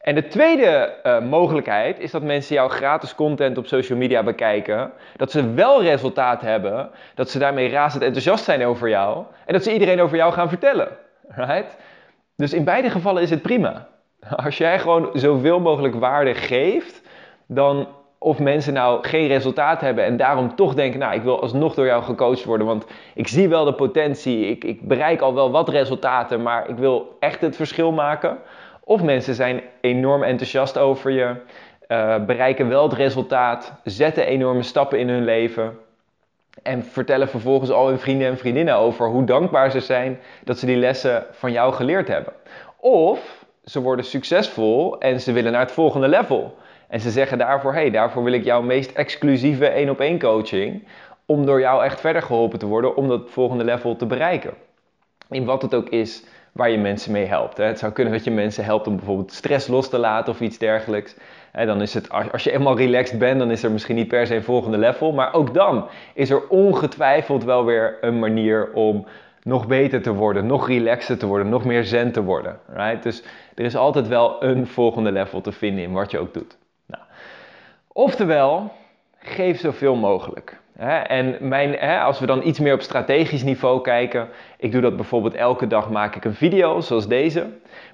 En 0.00 0.14
de 0.14 0.28
tweede 0.28 0.94
uh, 1.04 1.20
mogelijkheid 1.20 1.98
is 1.98 2.10
dat 2.10 2.22
mensen 2.22 2.54
jouw 2.54 2.68
gratis 2.68 3.14
content 3.14 3.58
op 3.58 3.66
social 3.66 3.98
media 3.98 4.22
bekijken. 4.22 4.92
Dat 5.16 5.30
ze 5.30 5.52
wel 5.52 5.82
resultaat 5.82 6.40
hebben. 6.40 6.90
Dat 7.14 7.30
ze 7.30 7.38
daarmee 7.38 7.70
razend 7.70 8.02
enthousiast 8.02 8.44
zijn 8.44 8.64
over 8.64 8.88
jou. 8.88 9.24
En 9.46 9.52
dat 9.52 9.62
ze 9.62 9.72
iedereen 9.72 10.00
over 10.00 10.16
jou 10.16 10.32
gaan 10.32 10.48
vertellen. 10.48 10.88
Right? 11.28 11.76
Dus 12.36 12.52
in 12.52 12.64
beide 12.64 12.90
gevallen 12.90 13.22
is 13.22 13.30
het 13.30 13.42
prima. 13.42 13.88
Als 14.44 14.58
jij 14.58 14.78
gewoon 14.78 15.10
zoveel 15.12 15.60
mogelijk 15.60 15.94
waarde 15.94 16.34
geeft, 16.34 17.02
dan 17.46 17.88
of 18.22 18.38
mensen 18.38 18.72
nou 18.72 19.06
geen 19.06 19.26
resultaat 19.26 19.80
hebben 19.80 20.04
en 20.04 20.16
daarom 20.16 20.54
toch 20.54 20.74
denken, 20.74 21.00
nou 21.00 21.14
ik 21.14 21.22
wil 21.22 21.40
alsnog 21.40 21.74
door 21.74 21.86
jou 21.86 22.02
gecoacht 22.02 22.44
worden, 22.44 22.66
want 22.66 22.84
ik 23.14 23.28
zie 23.28 23.48
wel 23.48 23.64
de 23.64 23.74
potentie, 23.74 24.46
ik, 24.46 24.64
ik 24.64 24.88
bereik 24.88 25.20
al 25.20 25.34
wel 25.34 25.50
wat 25.50 25.68
resultaten, 25.68 26.42
maar 26.42 26.68
ik 26.68 26.76
wil 26.76 27.16
echt 27.20 27.40
het 27.40 27.56
verschil 27.56 27.92
maken. 27.92 28.38
Of 28.84 29.02
mensen 29.02 29.34
zijn 29.34 29.60
enorm 29.80 30.22
enthousiast 30.22 30.78
over 30.78 31.10
je, 31.10 31.34
uh, 31.88 32.24
bereiken 32.24 32.68
wel 32.68 32.82
het 32.82 32.92
resultaat, 32.92 33.72
zetten 33.84 34.26
enorme 34.26 34.62
stappen 34.62 34.98
in 34.98 35.08
hun 35.08 35.24
leven 35.24 35.78
en 36.62 36.84
vertellen 36.84 37.28
vervolgens 37.28 37.70
al 37.70 37.88
hun 37.88 37.98
vrienden 37.98 38.28
en 38.28 38.38
vriendinnen 38.38 38.76
over 38.76 39.08
hoe 39.08 39.24
dankbaar 39.24 39.70
ze 39.70 39.80
zijn 39.80 40.20
dat 40.44 40.58
ze 40.58 40.66
die 40.66 40.76
lessen 40.76 41.24
van 41.30 41.52
jou 41.52 41.72
geleerd 41.72 42.08
hebben. 42.08 42.32
Of 42.80 43.44
ze 43.64 43.80
worden 43.80 44.04
succesvol 44.04 44.98
en 44.98 45.20
ze 45.20 45.32
willen 45.32 45.52
naar 45.52 45.60
het 45.60 45.72
volgende 45.72 46.08
level. 46.08 46.54
En 46.92 47.00
ze 47.00 47.10
zeggen 47.10 47.38
daarvoor, 47.38 47.72
hey, 47.72 47.90
daarvoor 47.90 48.24
wil 48.24 48.32
ik 48.32 48.44
jouw 48.44 48.62
meest 48.62 48.92
exclusieve 48.92 49.66
één 49.66 49.90
op 49.90 50.00
één 50.00 50.18
coaching. 50.18 50.84
Om 51.26 51.46
door 51.46 51.60
jou 51.60 51.84
echt 51.84 52.00
verder 52.00 52.22
geholpen 52.22 52.58
te 52.58 52.66
worden 52.66 52.96
om 52.96 53.08
dat 53.08 53.30
volgende 53.30 53.64
level 53.64 53.96
te 53.96 54.06
bereiken. 54.06 54.54
In 55.30 55.44
wat 55.44 55.62
het 55.62 55.74
ook 55.74 55.88
is 55.88 56.24
waar 56.52 56.70
je 56.70 56.78
mensen 56.78 57.12
mee 57.12 57.24
helpt. 57.24 57.56
Het 57.56 57.78
zou 57.78 57.92
kunnen 57.92 58.12
dat 58.12 58.24
je 58.24 58.30
mensen 58.30 58.64
helpt 58.64 58.86
om 58.86 58.96
bijvoorbeeld 58.96 59.32
stress 59.32 59.68
los 59.68 59.88
te 59.88 59.98
laten 59.98 60.32
of 60.32 60.40
iets 60.40 60.58
dergelijks. 60.58 61.16
Dan 61.52 61.82
is 61.82 61.94
het, 61.94 62.10
als 62.32 62.44
je 62.44 62.52
eenmaal 62.52 62.76
relaxed 62.76 63.18
bent, 63.18 63.38
dan 63.38 63.50
is 63.50 63.62
er 63.62 63.70
misschien 63.70 63.96
niet 63.96 64.08
per 64.08 64.26
se 64.26 64.34
een 64.34 64.42
volgende 64.42 64.78
level. 64.78 65.12
Maar 65.12 65.34
ook 65.34 65.54
dan 65.54 65.88
is 66.14 66.30
er 66.30 66.48
ongetwijfeld 66.48 67.44
wel 67.44 67.64
weer 67.64 67.98
een 68.00 68.18
manier 68.18 68.72
om 68.72 69.06
nog 69.42 69.66
beter 69.66 70.02
te 70.02 70.12
worden, 70.12 70.46
nog 70.46 70.68
relaxter 70.68 71.18
te 71.18 71.26
worden, 71.26 71.48
nog 71.48 71.64
meer 71.64 71.84
zen 71.84 72.12
te 72.12 72.22
worden. 72.22 72.58
Right? 72.74 73.02
Dus 73.02 73.22
er 73.54 73.64
is 73.64 73.76
altijd 73.76 74.08
wel 74.08 74.42
een 74.42 74.66
volgende 74.66 75.12
level 75.12 75.40
te 75.40 75.52
vinden 75.52 75.84
in 75.84 75.92
wat 75.92 76.10
je 76.10 76.18
ook 76.18 76.34
doet. 76.34 76.60
Oftewel, 77.92 78.72
geef 79.18 79.60
zoveel 79.60 79.94
mogelijk. 79.94 80.60
En 81.06 81.36
mijn, 81.40 81.80
als 81.80 82.20
we 82.20 82.26
dan 82.26 82.46
iets 82.46 82.58
meer 82.58 82.74
op 82.74 82.80
strategisch 82.80 83.42
niveau 83.42 83.80
kijken, 83.80 84.28
ik 84.58 84.72
doe 84.72 84.80
dat 84.80 84.96
bijvoorbeeld 84.96 85.34
elke 85.34 85.66
dag 85.66 85.90
maak 85.90 86.14
ik 86.14 86.24
een 86.24 86.34
video 86.34 86.80
zoals 86.80 87.08
deze. 87.08 87.46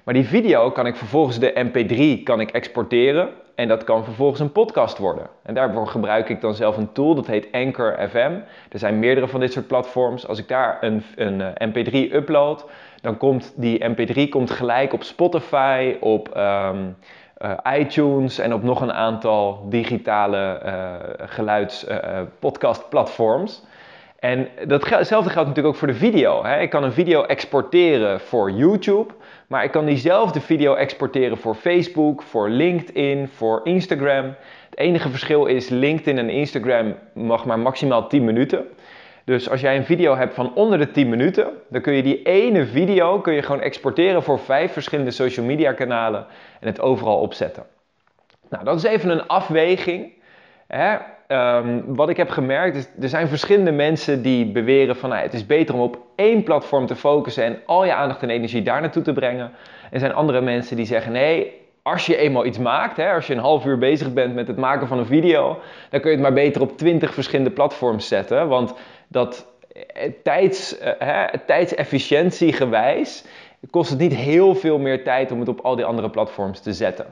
Maar 0.03 0.13
die 0.13 0.27
video 0.27 0.71
kan 0.71 0.85
ik 0.85 0.95
vervolgens 0.95 1.39
de 1.39 1.69
mp3 1.69 2.23
kan 2.23 2.39
ik 2.39 2.51
exporteren 2.51 3.29
en 3.55 3.67
dat 3.67 3.83
kan 3.83 4.03
vervolgens 4.03 4.39
een 4.39 4.51
podcast 4.51 4.97
worden. 4.97 5.27
En 5.43 5.53
daarvoor 5.53 5.87
gebruik 5.87 6.29
ik 6.29 6.41
dan 6.41 6.53
zelf 6.53 6.77
een 6.77 6.91
tool, 6.91 7.15
dat 7.15 7.27
heet 7.27 7.47
Anchor 7.51 8.09
FM. 8.09 8.31
Er 8.71 8.79
zijn 8.79 8.99
meerdere 8.99 9.27
van 9.27 9.39
dit 9.39 9.53
soort 9.53 9.67
platforms. 9.67 10.27
Als 10.27 10.39
ik 10.39 10.47
daar 10.47 10.77
een, 10.81 11.03
een 11.15 11.41
eh, 11.41 11.67
mp3 11.67 12.13
upload, 12.13 12.65
dan 13.01 13.17
komt 13.17 13.53
die 13.55 13.89
mp3 13.89 14.29
komt 14.29 14.51
gelijk 14.51 14.93
op 14.93 15.03
Spotify, 15.03 15.95
op... 15.99 16.37
Um, 16.37 16.95
uh, 17.41 17.79
iTunes 17.79 18.39
en 18.39 18.53
op 18.53 18.63
nog 18.63 18.81
een 18.81 18.93
aantal 18.93 19.65
digitale 19.69 20.61
uh, 20.65 21.27
geluids 21.27 21.87
uh, 21.87 21.97
podcast 22.39 22.89
platforms. 22.89 23.63
En 24.19 24.47
datzelfde 24.67 25.29
geldt 25.29 25.47
natuurlijk 25.47 25.67
ook 25.67 25.75
voor 25.75 25.87
de 25.87 25.93
video. 25.93 26.43
Hè. 26.43 26.59
Ik 26.59 26.69
kan 26.69 26.83
een 26.83 26.93
video 26.93 27.23
exporteren 27.23 28.19
voor 28.19 28.51
YouTube, 28.51 29.13
maar 29.47 29.63
ik 29.63 29.71
kan 29.71 29.85
diezelfde 29.85 30.41
video 30.41 30.73
exporteren 30.73 31.37
voor 31.37 31.55
Facebook, 31.55 32.21
voor 32.21 32.49
LinkedIn, 32.49 33.27
voor 33.27 33.61
Instagram. 33.63 34.35
Het 34.69 34.79
enige 34.79 35.09
verschil 35.09 35.45
is 35.45 35.69
LinkedIn 35.69 36.17
en 36.17 36.29
Instagram 36.29 36.95
mag 37.13 37.45
maar 37.45 37.59
maximaal 37.59 38.07
10 38.07 38.23
minuten. 38.23 38.65
Dus 39.29 39.49
als 39.49 39.61
jij 39.61 39.75
een 39.75 39.85
video 39.85 40.15
hebt 40.15 40.33
van 40.33 40.53
onder 40.55 40.77
de 40.77 40.91
10 40.91 41.09
minuten, 41.09 41.47
dan 41.67 41.81
kun 41.81 41.93
je 41.93 42.03
die 42.03 42.23
ene 42.23 42.65
video 42.65 43.19
kun 43.19 43.33
je 43.33 43.41
gewoon 43.41 43.61
exporteren 43.61 44.23
voor 44.23 44.39
vijf 44.39 44.71
verschillende 44.71 45.11
social 45.11 45.45
media 45.45 45.73
kanalen 45.73 46.25
en 46.59 46.67
het 46.67 46.81
overal 46.81 47.19
opzetten. 47.19 47.63
Nou, 48.49 48.63
dat 48.63 48.75
is 48.75 48.83
even 48.83 49.09
een 49.09 49.27
afweging. 49.27 50.13
Hè? 50.67 50.97
Um, 51.57 51.95
wat 51.95 52.09
ik 52.09 52.17
heb 52.17 52.29
gemerkt 52.29 52.75
is, 52.75 52.89
er 53.01 53.09
zijn 53.09 53.27
verschillende 53.27 53.71
mensen 53.71 54.21
die 54.21 54.45
beweren 54.45 54.95
van 54.95 55.09
nou, 55.09 55.21
het 55.21 55.33
is 55.33 55.45
beter 55.45 55.75
om 55.75 55.81
op 55.81 55.97
één 56.15 56.43
platform 56.43 56.85
te 56.85 56.95
focussen 56.95 57.43
en 57.43 57.59
al 57.65 57.85
je 57.85 57.93
aandacht 57.93 58.21
en 58.21 58.29
energie 58.29 58.61
daar 58.61 58.81
naartoe 58.81 59.03
te 59.03 59.13
brengen. 59.13 59.51
Er 59.91 59.99
zijn 59.99 60.13
andere 60.13 60.41
mensen 60.41 60.75
die 60.75 60.85
zeggen 60.85 61.11
nee, 61.11 61.59
als 61.81 62.05
je 62.05 62.17
eenmaal 62.17 62.45
iets 62.45 62.57
maakt, 62.57 62.97
hè, 62.97 63.13
als 63.13 63.27
je 63.27 63.33
een 63.33 63.39
half 63.39 63.65
uur 63.65 63.77
bezig 63.77 64.13
bent 64.13 64.33
met 64.33 64.47
het 64.47 64.57
maken 64.57 64.87
van 64.87 64.97
een 64.97 65.05
video, 65.05 65.59
dan 65.89 65.99
kun 65.99 66.09
je 66.09 66.15
het 66.15 66.25
maar 66.25 66.33
beter 66.33 66.61
op 66.61 66.77
20 66.77 67.13
verschillende 67.13 67.51
platforms 67.51 68.07
zetten. 68.07 68.47
Want 68.47 68.73
dat 69.09 69.45
eh, 69.71 70.11
tijds, 70.23 70.77
eh, 70.77 71.23
tijdsefficiëntie 71.45 72.53
gewijs 72.53 73.23
kost 73.69 73.89
het 73.89 73.99
niet 73.99 74.15
heel 74.15 74.55
veel 74.55 74.77
meer 74.77 75.03
tijd 75.03 75.31
om 75.31 75.39
het 75.39 75.49
op 75.49 75.59
al 75.59 75.75
die 75.75 75.85
andere 75.85 76.09
platforms 76.09 76.59
te 76.59 76.73
zetten. 76.73 77.05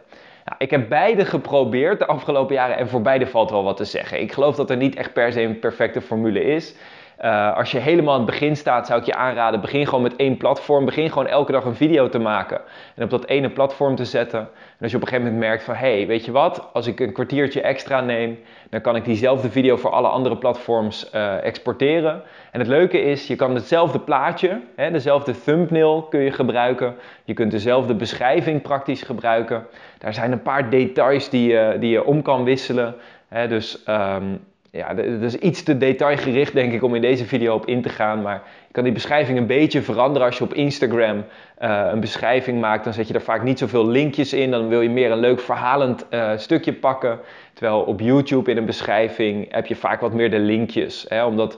Nou, 0.46 0.58
ik 0.58 0.70
heb 0.70 0.90
beide 0.90 1.26
geprobeerd 1.26 2.00
de 2.00 2.06
afgelopen 2.06 2.56
jaren 2.56 2.78
en 2.78 2.90
voor 2.90 3.02
beide 3.02 3.28
valt 3.28 3.50
wel 3.50 3.64
wat 3.64 3.78
te 3.78 3.86
zeggen. 3.86 4.22
Ik 4.22 4.32
geloof 4.32 4.56
dat 4.56 4.70
er 4.70 4.78
niet 4.78 4.96
echt 4.96 5.14
per 5.14 5.32
se 5.32 5.42
een 5.42 5.60
perfecte 5.60 6.02
formule 6.02 6.44
is. 6.44 6.76
Uh, 7.22 7.58
als 7.58 7.72
je 7.72 7.80
helemaal 7.80 8.14
aan 8.14 8.22
het 8.22 8.30
begin 8.30 8.56
staat, 8.56 8.88
zou 8.88 9.00
ik 9.00 9.06
je 9.06 9.16
aanraden: 9.16 9.62
begin 9.62 9.86
gewoon 9.86 10.02
met 10.02 10.16
één 10.16 10.38
platform. 10.38 10.86
Begin 10.86 11.10
gewoon 11.10 11.28
elke 11.28 11.52
dag 11.52 11.66
een 11.66 11.76
video 11.76 12.10
te 12.10 12.20
maken. 12.20 12.62
En 12.96 13.04
op 13.04 13.10
dat 13.10 13.26
ene 13.26 13.50
platform 13.50 13.96
te 13.96 14.06
zetten. 14.06 14.40
En 14.40 14.48
als 14.82 14.92
je 14.92 14.98
op 14.98 15.02
een 15.02 15.08
gegeven 15.08 15.32
moment 15.32 15.50
merkt 15.50 15.64
van: 15.64 15.76
hé, 15.76 15.98
hey, 15.98 16.08
weet 16.08 16.26
je 16.26 16.32
wat? 16.32 16.70
Als 16.74 16.88
ik 16.88 17.00
een 17.00 17.12
kwartiertje 17.12 17.62
extra 17.62 18.02
neem, 18.02 18.40
dan 18.70 18.82
kan 18.82 18.96
ik 18.96 19.06
diezelfde 19.06 19.50
video 19.50 19.76
voor 19.76 19.92
alle 19.92 20.08
andere 20.08 20.38
platforms 20.38 21.10
uh, 21.16 21.44
exporteren. 21.44 22.22
En 22.52 22.60
het 22.60 22.70
leuke 22.70 23.02
is, 23.02 23.28
je 23.28 23.36
kan 23.36 23.56
hetzelfde 23.56 24.00
plaatje, 24.00 24.62
hè, 24.76 24.92
dezelfde 24.92 25.42
thumbnail 25.44 26.02
kun 26.02 26.20
je 26.20 26.32
gebruiken. 26.32 26.96
Je 27.24 27.34
kunt 27.34 27.52
dezelfde 27.52 27.96
beschrijving 27.96 28.62
praktisch 28.62 29.02
gebruiken. 29.02 29.68
Daar 29.98 30.14
zijn 30.14 30.32
een 30.32 30.42
paar 30.42 30.70
details 30.70 31.30
die 31.30 31.52
je, 31.52 31.78
die 31.80 31.90
je 31.90 32.06
om 32.06 32.22
kan 32.22 32.44
wisselen. 32.44 32.96
Hè, 33.28 33.48
dus 33.48 33.84
um, 33.88 34.40
ja, 34.72 34.94
dat 34.94 35.22
is 35.22 35.36
iets 35.36 35.64
te 35.64 35.78
detailgericht 35.78 36.54
denk 36.54 36.74
ik 36.74 36.84
om 36.84 36.96
in 36.96 37.02
deze 37.02 37.26
video 37.26 37.54
op 37.54 37.66
in 37.66 37.82
te 37.82 37.90
gaan. 37.90 38.22
Maar 38.22 38.44
je 38.68 38.74
kan 38.74 38.84
die 38.84 38.94
beschrijving 38.94 39.38
een 39.38 39.48
beetje 39.48 39.82
veranderen. 39.82 40.28
Als 40.28 40.38
je 40.38 40.44
op 40.44 40.54
Instagram 40.54 41.18
uh, 41.62 41.88
een 41.92 42.00
beschrijving 42.00 42.60
maakt, 42.60 42.84
dan 42.84 42.94
zet 42.94 43.08
je 43.08 43.14
er 43.14 43.22
vaak 43.22 43.44
niet 43.44 43.60
zoveel 43.60 43.88
linkjes 43.88 44.34
in. 44.34 44.52
Dan 44.52 44.68
wil 44.68 44.82
je 44.82 44.90
meer 44.90 45.12
een 45.12 45.20
leuk 45.20 45.40
verhalend 45.40 46.06
uh, 46.10 46.32
stukje 46.36 46.74
pakken. 46.74 47.20
Terwijl 47.54 47.82
op 47.82 48.00
YouTube 48.00 48.52
in 48.52 48.58
een 48.58 48.66
beschrijving 48.66 49.54
heb 49.54 49.66
je 49.66 49.76
vaak 49.76 50.02
wat 50.02 50.14
meer 50.14 50.32
de 50.32 50.40
linkjes. 50.40 51.06
Hè, 51.08 51.26
omdat 51.26 51.58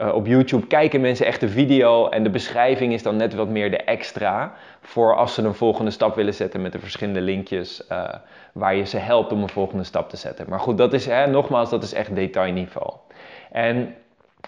uh, 0.00 0.14
op 0.14 0.26
YouTube 0.26 0.66
kijken 0.66 1.00
mensen 1.00 1.26
echt 1.26 1.40
de 1.40 1.48
video 1.48 2.08
en 2.08 2.22
de 2.22 2.30
beschrijving 2.30 2.92
is 2.92 3.02
dan 3.02 3.16
net 3.16 3.34
wat 3.34 3.48
meer 3.48 3.70
de 3.70 3.76
extra. 3.76 4.52
Voor 4.80 5.16
als 5.16 5.34
ze 5.34 5.42
een 5.42 5.54
volgende 5.54 5.90
stap 5.90 6.14
willen 6.14 6.34
zetten 6.34 6.62
met 6.62 6.72
de 6.72 6.78
verschillende 6.78 7.20
linkjes 7.20 7.82
uh, 7.92 8.08
waar 8.52 8.74
je 8.74 8.84
ze 8.84 8.96
helpt 8.96 9.32
om 9.32 9.42
een 9.42 9.48
volgende 9.48 9.84
stap 9.84 10.08
te 10.08 10.16
zetten. 10.16 10.46
Maar 10.48 10.60
goed, 10.60 10.78
dat 10.78 10.92
is 10.92 11.06
hè, 11.06 11.26
nogmaals, 11.26 11.70
dat 11.70 11.82
is 11.82 11.92
echt 11.92 12.14
detailniveau. 12.14 12.92
En 13.52 13.94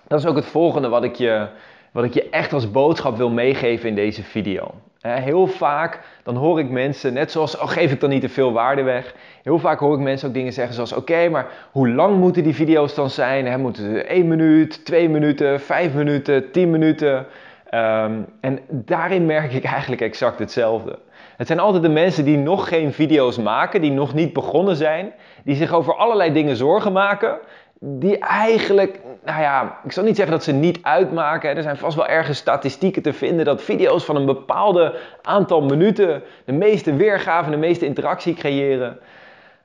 dat 0.09 0.19
is 0.19 0.27
ook 0.27 0.37
het 0.37 0.47
volgende 0.47 0.89
wat 0.89 1.05
ik 1.05 1.15
je, 1.15 1.47
wat 1.93 2.05
ik 2.05 2.15
je 2.15 2.31
echt 2.31 2.53
als 2.53 2.71
boodschap 2.71 3.17
wil 3.17 3.31
meegeven 3.31 3.89
in 3.89 3.95
deze 3.95 4.23
video. 4.23 4.75
Heel 5.01 5.47
vaak 5.47 6.01
dan 6.23 6.37
hoor 6.37 6.59
ik 6.59 6.71
mensen, 6.71 7.13
net 7.13 7.31
zoals, 7.31 7.59
oh, 7.59 7.69
geef 7.69 7.93
ik 7.93 8.01
dan 8.01 8.11
niet 8.11 8.21
te 8.21 8.29
veel 8.29 8.53
waarde 8.53 8.83
weg. 8.83 9.15
Heel 9.43 9.59
vaak 9.59 9.79
hoor 9.79 9.95
ik 9.95 10.01
mensen 10.01 10.29
ook 10.29 10.35
dingen 10.35 10.53
zeggen 10.53 10.75
zoals, 10.75 10.93
oké, 10.93 11.29
maar 11.29 11.47
hoe 11.71 11.89
lang 11.89 12.17
moeten 12.17 12.43
die 12.43 12.55
video's 12.55 12.95
dan 12.95 13.11
zijn? 13.11 13.61
Moeten 13.61 13.83
ze 13.83 14.03
1 14.03 14.29
minuut, 14.29 14.85
2 14.85 15.09
minuten, 15.09 15.61
5 15.61 15.95
minuten, 15.95 16.51
10 16.51 16.71
minuten? 16.71 17.27
Um, 17.75 18.27
en 18.41 18.59
daarin 18.69 19.27
merk 19.27 19.53
ik 19.53 19.65
eigenlijk 19.65 20.03
exact 20.03 20.39
hetzelfde. 20.39 20.99
Het 21.37 21.47
zijn 21.47 21.59
altijd 21.59 21.83
de 21.83 21.89
mensen 21.89 22.25
die 22.25 22.37
nog 22.37 22.69
geen 22.69 22.93
video's 22.93 23.39
maken, 23.39 23.81
die 23.81 23.93
nog 23.93 24.15
niet 24.15 24.33
begonnen 24.33 24.77
zijn, 24.77 25.13
die 25.45 25.57
zich 25.57 25.73
over 25.73 25.95
allerlei 25.95 26.33
dingen 26.33 26.57
zorgen 26.57 26.93
maken, 26.93 27.39
die 27.81 28.19
eigenlijk, 28.19 29.01
nou 29.25 29.41
ja, 29.41 29.79
ik 29.85 29.93
zal 29.93 30.05
niet 30.05 30.17
zeggen 30.17 30.35
dat 30.35 30.45
ze 30.45 30.53
niet 30.53 30.79
uitmaken. 30.83 31.57
Er 31.57 31.63
zijn 31.63 31.77
vast 31.77 31.97
wel 31.97 32.07
ergens 32.07 32.39
statistieken 32.39 33.03
te 33.03 33.13
vinden 33.13 33.45
dat 33.45 33.63
video's 33.63 34.05
van 34.05 34.17
een 34.17 34.27
bepaalde 34.27 34.95
aantal 35.23 35.63
minuten 35.63 36.23
de 36.45 36.53
meeste 36.53 36.95
weergave, 36.95 37.51
de 37.51 37.57
meeste 37.57 37.87
interactie 37.87 38.35
creëren. 38.35 38.99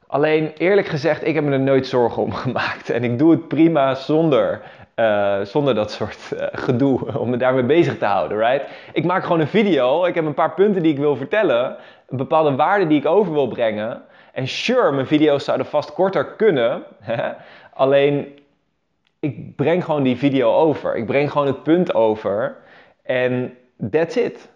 Alleen 0.07 0.51
eerlijk 0.57 0.87
gezegd, 0.87 1.27
ik 1.27 1.35
heb 1.35 1.43
me 1.43 1.51
er 1.51 1.59
nooit 1.59 1.87
zorgen 1.87 2.23
om 2.23 2.33
gemaakt. 2.45 2.89
En 2.89 3.03
ik 3.03 3.19
doe 3.19 3.31
het 3.31 3.47
prima 3.47 3.93
zonder, 3.93 4.61
uh, 4.95 5.41
zonder 5.41 5.75
dat 5.75 5.91
soort 5.91 6.31
uh, 6.33 6.43
gedoe, 6.51 7.19
om 7.19 7.29
me 7.29 7.37
daarmee 7.37 7.63
bezig 7.63 7.97
te 7.97 8.05
houden, 8.05 8.37
right? 8.37 8.65
Ik 8.93 9.05
maak 9.05 9.23
gewoon 9.23 9.39
een 9.39 9.47
video, 9.47 10.05
ik 10.05 10.15
heb 10.15 10.25
een 10.25 10.33
paar 10.33 10.53
punten 10.53 10.81
die 10.83 10.91
ik 10.91 10.99
wil 10.99 11.15
vertellen, 11.15 11.75
een 12.09 12.17
bepaalde 12.17 12.55
waarde 12.55 12.87
die 12.87 12.99
ik 12.99 13.05
over 13.05 13.33
wil 13.33 13.47
brengen. 13.47 14.01
En 14.31 14.47
sure, 14.47 14.91
mijn 14.91 15.07
video's 15.07 15.43
zouden 15.43 15.65
vast 15.65 15.93
korter 15.93 16.25
kunnen. 16.25 16.83
Alleen, 17.73 18.27
ik 19.25 19.55
breng 19.55 19.83
gewoon 19.83 20.03
die 20.03 20.17
video 20.17 20.53
over. 20.53 20.95
Ik 20.95 21.05
breng 21.05 21.31
gewoon 21.31 21.47
het 21.47 21.63
punt 21.63 21.93
over. 21.93 22.57
En 23.03 23.57
that's 23.91 24.15
it. 24.15 24.49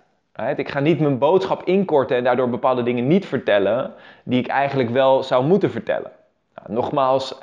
Ik 0.56 0.70
ga 0.70 0.80
niet 0.80 1.00
mijn 1.00 1.18
boodschap 1.18 1.64
inkorten 1.64 2.18
en 2.18 2.24
daardoor 2.24 2.50
bepaalde 2.50 2.84
dingen 2.84 3.08
niet 3.08 3.26
vertellen 3.26 3.94
die 4.24 4.40
ik 4.40 4.48
eigenlijk 4.48 4.90
wel 4.90 5.24
zou 5.24 5.46
moeten 5.46 5.72
vertellen. 5.72 6.12
Nou, 6.56 6.74
nogmaals, 6.74 7.38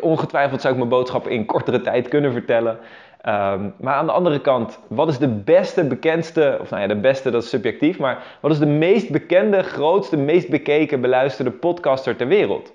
ongetwijfeld 0.00 0.60
zou 0.60 0.72
ik 0.72 0.78
mijn 0.78 0.90
boodschap 0.90 1.28
in 1.28 1.46
kortere 1.46 1.80
tijd 1.80 2.08
kunnen 2.08 2.32
vertellen. 2.32 2.78
Ehm, 3.20 3.70
maar 3.76 3.94
aan 3.94 4.06
de 4.06 4.12
andere 4.12 4.40
kant, 4.40 4.78
wat 4.88 5.08
is 5.08 5.18
de 5.18 5.28
beste, 5.28 5.84
bekendste, 5.84 6.58
of 6.60 6.70
nou 6.70 6.82
ja, 6.82 6.88
de 6.88 7.00
beste 7.00 7.30
dat 7.30 7.42
is 7.42 7.48
subjectief, 7.48 7.98
maar 7.98 8.22
wat 8.40 8.50
is 8.50 8.58
de 8.58 8.66
meest 8.66 9.10
bekende, 9.10 9.62
grootste, 9.62 10.16
meest 10.16 10.48
bekeken, 10.48 11.00
beluisterde 11.00 11.50
podcaster 11.50 12.16
ter 12.16 12.26
wereld? 12.26 12.72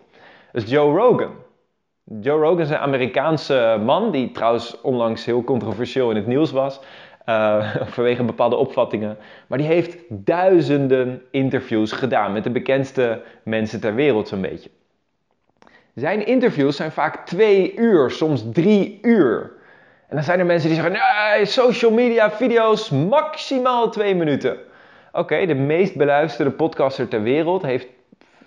Dat 0.51 0.63
is 0.63 0.70
Joe 0.70 0.98
Rogan. 0.98 1.32
Joe 2.10 2.40
Rogan 2.40 2.60
is 2.60 2.70
een 2.70 2.78
Amerikaanse 2.78 3.82
man, 3.86 4.12
die 4.12 4.32
trouwens 4.32 4.82
onlangs 4.82 5.26
heel 5.26 5.44
controversieel 5.44 6.10
in 6.10 6.16
het 6.16 6.28
nieuws 6.28 6.52
was. 6.52 6.80
Uh, 7.26 7.76
vanwege 7.96 8.24
bepaalde 8.24 8.56
opvattingen. 8.56 9.18
Maar 9.48 9.58
die 9.58 9.68
heeft 9.68 9.98
duizenden 10.10 11.22
interviews 11.32 11.92
gedaan 11.92 12.32
met 12.32 12.44
de 12.44 12.50
bekendste 12.50 13.22
mensen 13.44 13.80
ter 13.80 13.96
wereld, 13.96 14.28
zo'n 14.28 14.42
beetje. 14.42 14.70
Zijn 15.96 16.26
interviews 16.26 16.76
zijn 16.76 16.92
vaak 16.92 17.26
twee 17.26 17.76
uur, 17.76 18.12
soms 18.12 18.46
drie 18.52 19.00
uur. 19.02 19.52
En 20.08 20.16
dan 20.16 20.24
zijn 20.24 20.40
er 20.40 20.46
mensen 20.46 20.70
die 20.70 20.82
zeggen: 20.82 21.00
nee, 21.34 21.46
social 21.46 21.92
media 21.92 22.32
video's 22.32 22.90
maximaal 22.90 23.90
twee 23.90 24.16
minuten. 24.16 24.58
Oké, 25.12 25.46
de 25.46 25.56
meest 25.56 25.96
beluisterde 25.96 26.52
podcaster 26.52 27.08
ter 27.08 27.22
wereld 27.22 27.62
heeft 27.62 27.88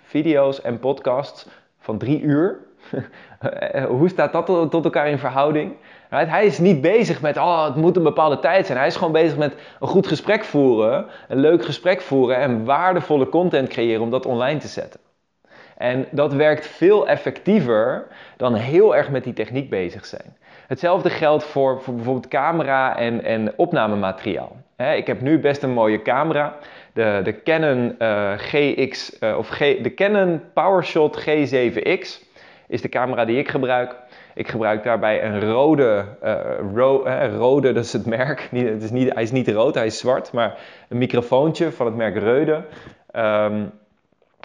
video's 0.03 0.61
en 0.61 0.79
podcasts 0.79 1.47
van 1.79 1.97
drie 1.97 2.21
uur. 2.21 2.69
Hoe 3.87 4.09
staat 4.09 4.31
dat 4.31 4.45
tot 4.45 4.83
elkaar 4.83 5.07
in 5.07 5.17
verhouding? 5.17 5.75
Hij 6.09 6.45
is 6.45 6.57
niet 6.57 6.81
bezig 6.81 7.21
met, 7.21 7.37
oh, 7.37 7.65
het 7.65 7.75
moet 7.75 7.95
een 7.95 8.03
bepaalde 8.03 8.39
tijd 8.39 8.65
zijn. 8.65 8.77
Hij 8.77 8.87
is 8.87 8.95
gewoon 8.95 9.13
bezig 9.13 9.37
met 9.37 9.55
een 9.79 9.87
goed 9.87 10.07
gesprek 10.07 10.43
voeren, 10.43 11.05
een 11.27 11.39
leuk 11.39 11.65
gesprek 11.65 12.01
voeren 12.01 12.37
en 12.37 12.65
waardevolle 12.65 13.29
content 13.29 13.69
creëren 13.69 14.01
om 14.01 14.09
dat 14.09 14.25
online 14.25 14.59
te 14.59 14.67
zetten. 14.67 14.99
En 15.77 16.07
dat 16.11 16.33
werkt 16.33 16.67
veel 16.67 17.07
effectiever 17.07 18.07
dan 18.37 18.53
heel 18.53 18.95
erg 18.95 19.09
met 19.09 19.23
die 19.23 19.33
techniek 19.33 19.69
bezig 19.69 20.05
zijn. 20.05 20.37
Hetzelfde 20.67 21.09
geldt 21.09 21.43
voor, 21.43 21.81
voor 21.81 21.95
bijvoorbeeld 21.95 22.27
camera 22.27 22.97
en, 22.97 23.23
en 23.23 23.53
opnamemateriaal. 23.55 24.55
ik 24.95 25.07
heb 25.07 25.21
nu 25.21 25.39
best 25.39 25.63
een 25.63 25.73
mooie 25.73 26.01
camera. 26.01 26.55
De, 26.93 27.21
de 27.23 27.43
Canon 27.43 27.95
uh, 27.99 28.31
GX 28.35 29.17
uh, 29.19 29.37
of 29.37 29.49
de 29.57 29.93
Canon 29.95 30.41
PowerShot 30.53 31.21
G7X 31.21 32.30
is 32.71 32.81
de 32.81 32.89
camera 32.89 33.25
die 33.25 33.37
ik 33.37 33.49
gebruik. 33.49 33.95
Ik 34.33 34.47
gebruik 34.47 34.83
daarbij 34.83 35.23
een 35.23 35.51
rode, 35.51 36.05
uh, 36.23 36.39
ro 36.73 37.03
rode, 37.37 37.73
dat 37.73 37.83
is 37.83 37.93
het 37.93 38.05
merk. 38.05 38.49
het 38.51 38.83
is 38.83 38.91
niet, 38.91 39.13
hij 39.13 39.23
is 39.23 39.31
niet 39.31 39.47
rood, 39.47 39.75
hij 39.75 39.85
is 39.85 39.97
zwart, 39.97 40.31
maar 40.31 40.57
een 40.89 40.97
microfoontje 40.97 41.71
van 41.71 41.85
het 41.85 41.95
merk 41.95 42.17
Reude. 42.17 42.63
Um, 43.15 43.71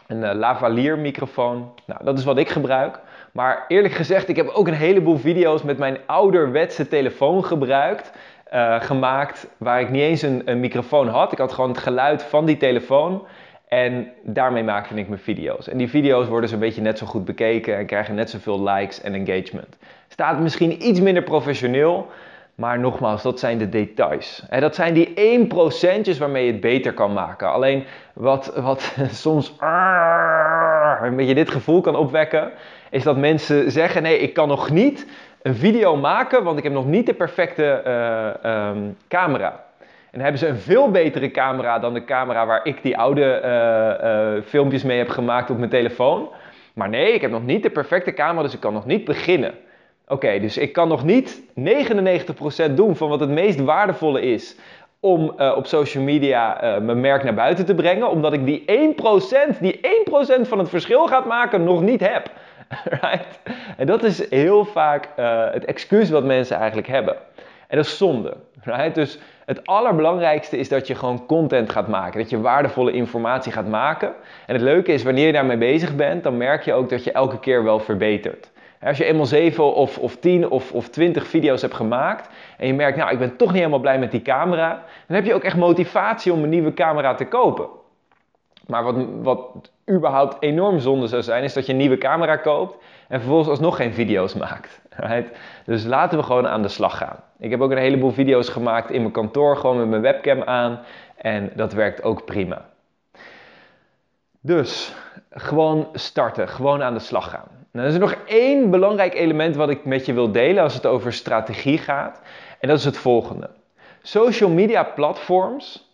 een 0.06 0.22
uh, 0.22 0.30
lavalier 0.34 0.98
microfoon. 0.98 1.72
Nou, 1.86 2.04
dat 2.04 2.18
is 2.18 2.24
wat 2.24 2.38
ik 2.38 2.48
gebruik. 2.48 3.00
Maar 3.32 3.64
eerlijk 3.68 3.94
gezegd, 3.94 4.28
ik 4.28 4.36
heb 4.36 4.48
ook 4.48 4.66
een 4.66 4.74
heleboel 4.74 5.16
video's 5.16 5.62
met 5.62 5.78
mijn 5.78 5.98
ouderwetse 6.06 6.88
telefoon 6.88 7.44
gebruikt. 7.44 8.12
Gemaakt 8.78 9.48
waar 9.56 9.80
ik 9.80 9.90
niet 9.90 10.02
eens 10.02 10.22
een, 10.22 10.42
een 10.44 10.60
microfoon 10.60 11.08
had. 11.08 11.32
Ik 11.32 11.38
had 11.38 11.52
gewoon 11.52 11.70
het 11.70 11.78
geluid 11.78 12.22
van 12.22 12.44
die 12.44 12.56
telefoon. 12.56 13.26
En 13.68 14.12
daarmee 14.22 14.62
maakte 14.62 14.94
ik 14.94 15.08
mijn 15.08 15.20
video's. 15.20 15.68
En 15.68 15.78
die 15.78 15.88
video's 15.88 16.28
worden 16.28 16.50
zo'n 16.50 16.58
beetje 16.58 16.80
net 16.80 16.98
zo 16.98 17.06
goed 17.06 17.24
bekeken 17.24 17.76
en 17.76 17.86
krijgen 17.86 18.14
net 18.14 18.30
zoveel 18.30 18.62
likes 18.62 19.00
en 19.00 19.14
engagement. 19.14 19.76
Staat 20.08 20.40
misschien 20.40 20.86
iets 20.86 21.00
minder 21.00 21.22
professioneel, 21.22 22.06
maar 22.54 22.78
nogmaals, 22.78 23.22
dat 23.22 23.38
zijn 23.38 23.58
de 23.58 23.68
details. 23.68 24.42
Dat 24.58 24.74
zijn 24.74 24.94
die 24.94 25.14
1% 26.14 26.18
waarmee 26.18 26.46
je 26.46 26.52
het 26.52 26.60
beter 26.60 26.92
kan 26.92 27.12
maken. 27.12 27.52
Alleen 27.52 27.84
wat, 28.12 28.52
wat 28.56 28.96
soms 29.10 29.54
een 31.02 31.16
beetje 31.16 31.34
dit 31.34 31.50
gevoel 31.50 31.80
kan 31.80 31.96
opwekken, 31.96 32.50
is 32.90 33.02
dat 33.02 33.16
mensen 33.16 33.70
zeggen: 33.70 34.02
nee, 34.02 34.18
ik 34.18 34.34
kan 34.34 34.48
nog 34.48 34.70
niet 34.70 35.06
een 35.42 35.54
video 35.54 35.96
maken, 35.96 36.44
want 36.44 36.58
ik 36.58 36.64
heb 36.64 36.72
nog 36.72 36.86
niet 36.86 37.06
de 37.06 37.14
perfecte 37.14 37.82
uh, 38.44 38.68
um, 38.68 38.96
camera. 39.08 39.64
En 40.16 40.22
hebben 40.22 40.40
ze 40.40 40.46
een 40.46 40.58
veel 40.58 40.90
betere 40.90 41.30
camera 41.30 41.78
dan 41.78 41.94
de 41.94 42.04
camera 42.04 42.46
waar 42.46 42.66
ik 42.66 42.82
die 42.82 42.98
oude 42.98 43.40
uh, 43.44 44.36
uh, 44.36 44.42
filmpjes 44.44 44.82
mee 44.82 44.98
heb 44.98 45.08
gemaakt 45.08 45.50
op 45.50 45.58
mijn 45.58 45.70
telefoon. 45.70 46.28
Maar 46.74 46.88
nee, 46.88 47.12
ik 47.12 47.20
heb 47.20 47.30
nog 47.30 47.44
niet 47.44 47.62
de 47.62 47.70
perfecte 47.70 48.12
camera, 48.12 48.42
dus 48.42 48.54
ik 48.54 48.60
kan 48.60 48.72
nog 48.72 48.86
niet 48.86 49.04
beginnen. 49.04 49.54
Oké, 50.08 50.38
dus 50.40 50.58
ik 50.58 50.72
kan 50.72 50.88
nog 50.88 51.04
niet 51.04 51.42
99% 52.70 52.74
doen 52.74 52.96
van 52.96 53.08
wat 53.08 53.20
het 53.20 53.28
meest 53.28 53.60
waardevolle 53.60 54.20
is 54.20 54.56
om 55.00 55.34
uh, 55.38 55.52
op 55.56 55.66
social 55.66 56.04
media 56.04 56.58
mijn 56.82 57.00
merk 57.00 57.22
naar 57.22 57.34
buiten 57.34 57.66
te 57.66 57.74
brengen, 57.74 58.10
omdat 58.10 58.32
ik 58.32 58.44
die 58.44 58.64
1%, 59.56 59.58
die 59.60 59.80
1% 60.40 60.48
van 60.48 60.58
het 60.58 60.68
verschil 60.68 61.06
gaat 61.06 61.26
maken, 61.26 61.64
nog 61.64 61.82
niet 61.82 62.00
heb. 62.00 62.30
right? 63.00 63.40
En 63.76 63.86
dat 63.86 64.02
is 64.02 64.30
heel 64.30 64.64
vaak 64.64 65.08
het 65.52 65.64
excuus 65.64 66.10
wat 66.10 66.24
mensen 66.24 66.56
eigenlijk 66.56 66.88
hebben. 66.88 67.16
En 67.68 67.76
dat 67.76 67.86
is 67.86 67.96
zonde. 67.96 68.36
Right? 68.62 68.94
Dus 68.94 69.18
het 69.44 69.66
allerbelangrijkste 69.66 70.58
is 70.58 70.68
dat 70.68 70.86
je 70.86 70.94
gewoon 70.94 71.26
content 71.26 71.70
gaat 71.70 71.88
maken. 71.88 72.20
Dat 72.20 72.30
je 72.30 72.40
waardevolle 72.40 72.92
informatie 72.92 73.52
gaat 73.52 73.68
maken. 73.68 74.08
En 74.46 74.54
het 74.54 74.62
leuke 74.62 74.92
is, 74.92 75.02
wanneer 75.02 75.26
je 75.26 75.32
daarmee 75.32 75.58
bezig 75.58 75.96
bent, 75.96 76.22
dan 76.22 76.36
merk 76.36 76.62
je 76.62 76.72
ook 76.72 76.88
dat 76.88 77.04
je 77.04 77.12
elke 77.12 77.38
keer 77.38 77.64
wel 77.64 77.78
verbetert. 77.78 78.50
Als 78.82 78.98
je 78.98 79.04
eenmaal 79.04 79.26
7 79.26 79.74
of, 79.74 79.98
of 79.98 80.16
10 80.16 80.48
of, 80.48 80.72
of 80.72 80.88
20 80.88 81.26
video's 81.26 81.62
hebt 81.62 81.74
gemaakt 81.74 82.28
en 82.58 82.66
je 82.66 82.74
merkt, 82.74 82.96
nou, 82.96 83.10
ik 83.12 83.18
ben 83.18 83.36
toch 83.36 83.48
niet 83.48 83.58
helemaal 83.58 83.78
blij 83.78 83.98
met 83.98 84.10
die 84.10 84.22
camera, 84.22 84.84
dan 85.06 85.16
heb 85.16 85.24
je 85.24 85.34
ook 85.34 85.42
echt 85.42 85.56
motivatie 85.56 86.32
om 86.32 86.42
een 86.42 86.48
nieuwe 86.48 86.74
camera 86.74 87.14
te 87.14 87.24
kopen. 87.24 87.68
Maar 88.66 88.84
wat, 88.84 88.96
wat 89.22 89.70
überhaupt 89.90 90.36
enorm 90.40 90.78
zonde 90.78 91.06
zou 91.06 91.22
zijn, 91.22 91.42
is 91.42 91.52
dat 91.52 91.66
je 91.66 91.72
een 91.72 91.78
nieuwe 91.78 91.98
camera 91.98 92.36
koopt 92.36 92.76
en 93.08 93.20
vervolgens 93.20 93.48
alsnog 93.48 93.76
geen 93.76 93.94
video's 93.94 94.34
maakt. 94.34 94.80
Dus 95.64 95.84
laten 95.84 96.18
we 96.18 96.24
gewoon 96.24 96.48
aan 96.48 96.62
de 96.62 96.68
slag 96.68 96.96
gaan. 96.96 97.16
Ik 97.38 97.50
heb 97.50 97.60
ook 97.60 97.70
een 97.70 97.78
heleboel 97.78 98.10
video's 98.10 98.48
gemaakt 98.48 98.90
in 98.90 99.00
mijn 99.00 99.12
kantoor, 99.12 99.56
gewoon 99.56 99.78
met 99.78 99.88
mijn 99.88 100.02
webcam 100.02 100.42
aan. 100.42 100.80
En 101.16 101.50
dat 101.54 101.72
werkt 101.72 102.02
ook 102.02 102.24
prima. 102.24 102.64
Dus 104.40 104.94
gewoon 105.30 105.88
starten, 105.92 106.48
gewoon 106.48 106.82
aan 106.82 106.94
de 106.94 107.00
slag 107.00 107.30
gaan. 107.30 107.48
Nou, 107.72 107.86
er 107.86 107.92
is 107.92 107.98
nog 107.98 108.16
één 108.26 108.70
belangrijk 108.70 109.14
element 109.14 109.56
wat 109.56 109.70
ik 109.70 109.84
met 109.84 110.06
je 110.06 110.12
wil 110.12 110.32
delen 110.32 110.62
als 110.62 110.74
het 110.74 110.86
over 110.86 111.12
strategie 111.12 111.78
gaat. 111.78 112.20
En 112.60 112.68
dat 112.68 112.78
is 112.78 112.84
het 112.84 112.96
volgende. 112.96 113.50
Social 114.02 114.50
media 114.50 114.82
platforms, 114.82 115.90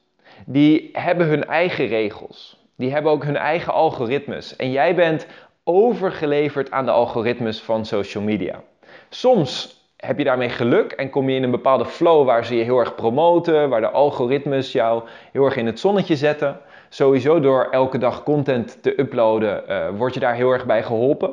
die 0.47 0.91
hebben 0.93 1.27
hun 1.27 1.45
eigen 1.45 1.87
regels. 1.87 2.62
Die 2.77 2.93
hebben 2.93 3.13
ook 3.13 3.25
hun 3.25 3.37
eigen 3.37 3.73
algoritmes. 3.73 4.57
En 4.57 4.71
jij 4.71 4.95
bent 4.95 5.27
overgeleverd 5.65 6.71
aan 6.71 6.85
de 6.85 6.91
algoritmes 6.91 7.61
van 7.61 7.85
social 7.85 8.25
media. 8.25 8.63
Soms 9.09 9.81
heb 9.97 10.19
je 10.19 10.25
daarmee 10.25 10.49
geluk 10.49 10.93
en 10.93 11.11
kom 11.11 11.29
je 11.29 11.37
in 11.37 11.43
een 11.43 11.51
bepaalde 11.51 11.87
flow 11.87 12.27
waar 12.27 12.45
ze 12.45 12.57
je 12.57 12.65
heel 12.65 12.79
erg 12.79 12.95
promoten, 12.95 13.69
waar 13.69 13.81
de 13.81 13.91
algoritmes 13.91 14.73
jou 14.73 15.03
heel 15.33 15.45
erg 15.45 15.57
in 15.57 15.67
het 15.67 15.81
zonnetje 15.81 16.17
zetten. 16.17 16.61
Sowieso 16.89 17.41
door 17.41 17.69
elke 17.71 17.99
dag 17.99 18.23
content 18.23 18.83
te 18.83 19.01
uploaden, 19.01 19.63
uh, 19.69 19.89
word 19.97 20.15
je 20.15 20.21
daar 20.21 20.35
heel 20.35 20.51
erg 20.51 20.67
bij 20.67 20.83
geholpen. 20.83 21.31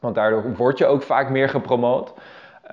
Want 0.00 0.14
daardoor 0.14 0.54
word 0.56 0.78
je 0.78 0.86
ook 0.86 1.02
vaak 1.02 1.30
meer 1.30 1.48
gepromoot. 1.48 2.12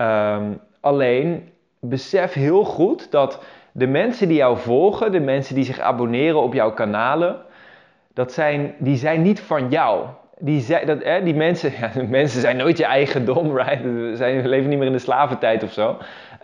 Um, 0.01 0.59
alleen 0.79 1.51
besef 1.79 2.33
heel 2.33 2.63
goed 2.63 3.11
dat 3.11 3.39
de 3.71 3.87
mensen 3.87 4.27
die 4.27 4.37
jou 4.37 4.57
volgen, 4.57 5.11
de 5.11 5.19
mensen 5.19 5.55
die 5.55 5.63
zich 5.63 5.79
abonneren 5.79 6.41
op 6.41 6.53
jouw 6.53 6.71
kanalen, 6.71 7.41
dat 8.17 8.34
zijn, 8.34 8.75
die 8.77 8.97
zijn 8.97 9.21
niet 9.21 9.39
van 9.39 9.69
jou 9.69 10.06
die, 10.39 10.86
dat, 10.86 11.03
hè, 11.03 11.23
die 11.23 11.36
mensen, 11.36 11.71
ja, 11.80 11.91
mensen 12.10 12.41
zijn 12.41 12.58
nooit 12.58 12.77
je 12.77 12.86
eigendom, 12.86 13.58
right? 13.58 13.84
We, 13.84 14.12
zijn, 14.15 14.47
leven 14.47 14.69
niet 14.69 14.77
meer 14.77 14.88
in 14.88 14.93
de 14.93 14.99
slaventijd 14.99 15.63
of 15.63 15.71
zo. 15.71 15.97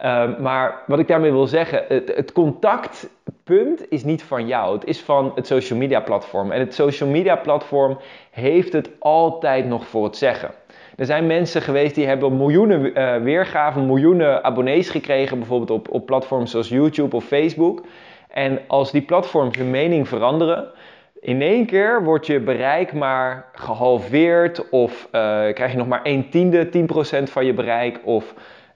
Um, 0.05 0.35
maar 0.39 0.83
wat 0.87 0.99
ik 0.99 1.07
daarmee 1.07 1.31
wil 1.31 1.47
zeggen, 1.47 1.83
het, 1.87 2.15
het, 2.15 2.31
contactpunt 2.31 3.91
is 3.91 4.03
niet 4.03 4.23
van 4.23 4.47
jou. 4.47 4.73
Het 4.73 4.85
is 4.85 5.01
van 5.01 5.31
het 5.35 5.47
social 5.47 5.79
media 5.79 5.99
platform. 5.99 6.51
En 6.51 6.59
het 6.59 6.73
social 6.73 7.09
media 7.09 7.35
platform 7.35 7.99
heeft 8.31 8.73
het 8.73 8.89
altijd 8.99 9.65
nog 9.65 9.87
voor 9.87 10.03
het 10.03 10.17
zeggen. 10.17 10.51
Er 10.95 11.05
zijn 11.05 11.27
mensen 11.27 11.61
geweest 11.61 11.95
die 11.95 12.07
hebben 12.07 12.37
miljoenen 12.37 12.85
uh, 12.85 13.15
weergaven, 13.15 13.85
miljoenen 13.85 14.43
abonnees 14.43 14.89
gekregen, 14.89 15.37
bijvoorbeeld 15.37 15.71
op, 15.71 15.93
op 15.93 16.05
platforms 16.05 16.51
zoals 16.51 16.69
YouTube 16.69 17.15
of 17.15 17.25
Facebook. 17.25 17.83
En 18.33 18.59
als 18.67 18.91
die 18.91 19.01
platforms 19.01 19.57
hun 19.57 19.69
mening 19.69 20.07
veranderen, 20.07 20.71
in 21.23 21.41
één 21.41 21.65
keer 21.65 22.03
wordt 22.03 22.25
je 22.25 22.39
bereik 22.39 22.93
maar 22.93 23.49
gehalveerd 23.53 24.69
of 24.69 25.03
uh, 25.05 25.11
krijg 25.53 25.71
je 25.71 25.77
nog 25.77 25.87
maar 25.87 26.03
1 26.03 26.29
tiende, 26.29 26.69
10% 27.21 27.23
van 27.23 27.45
je 27.45 27.53
bereik 27.53 27.99
of 28.03 28.33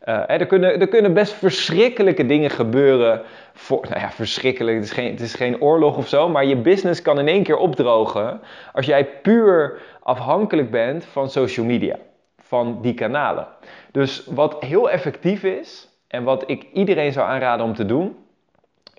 Uh, 0.07 0.29
er, 0.29 0.45
kunnen, 0.45 0.79
er 0.79 0.87
kunnen 0.87 1.13
best 1.13 1.33
verschrikkelijke 1.33 2.25
dingen 2.25 2.49
gebeuren. 2.49 3.21
Voor, 3.53 3.85
nou 3.89 3.99
ja, 3.99 4.11
verschrikkelijk, 4.11 4.75
het 4.75 4.85
is, 4.85 4.91
geen, 4.91 5.11
het 5.11 5.19
is 5.19 5.33
geen 5.33 5.61
oorlog 5.61 5.97
of 5.97 6.07
zo, 6.07 6.29
maar 6.29 6.45
je 6.45 6.55
business 6.55 7.01
kan 7.01 7.19
in 7.19 7.27
één 7.27 7.43
keer 7.43 7.57
opdrogen 7.57 8.41
als 8.73 8.85
jij 8.85 9.05
puur 9.05 9.81
afhankelijk 10.03 10.71
bent 10.71 11.05
van 11.05 11.29
social 11.29 11.65
media, 11.65 11.95
van 12.37 12.79
die 12.81 12.93
kanalen. 12.93 13.47
Dus 13.91 14.25
wat 14.25 14.57
heel 14.59 14.89
effectief 14.89 15.43
is 15.43 15.89
en 16.07 16.23
wat 16.23 16.43
ik 16.49 16.65
iedereen 16.73 17.11
zou 17.11 17.27
aanraden 17.27 17.65
om 17.65 17.73
te 17.73 17.85
doen, 17.85 18.15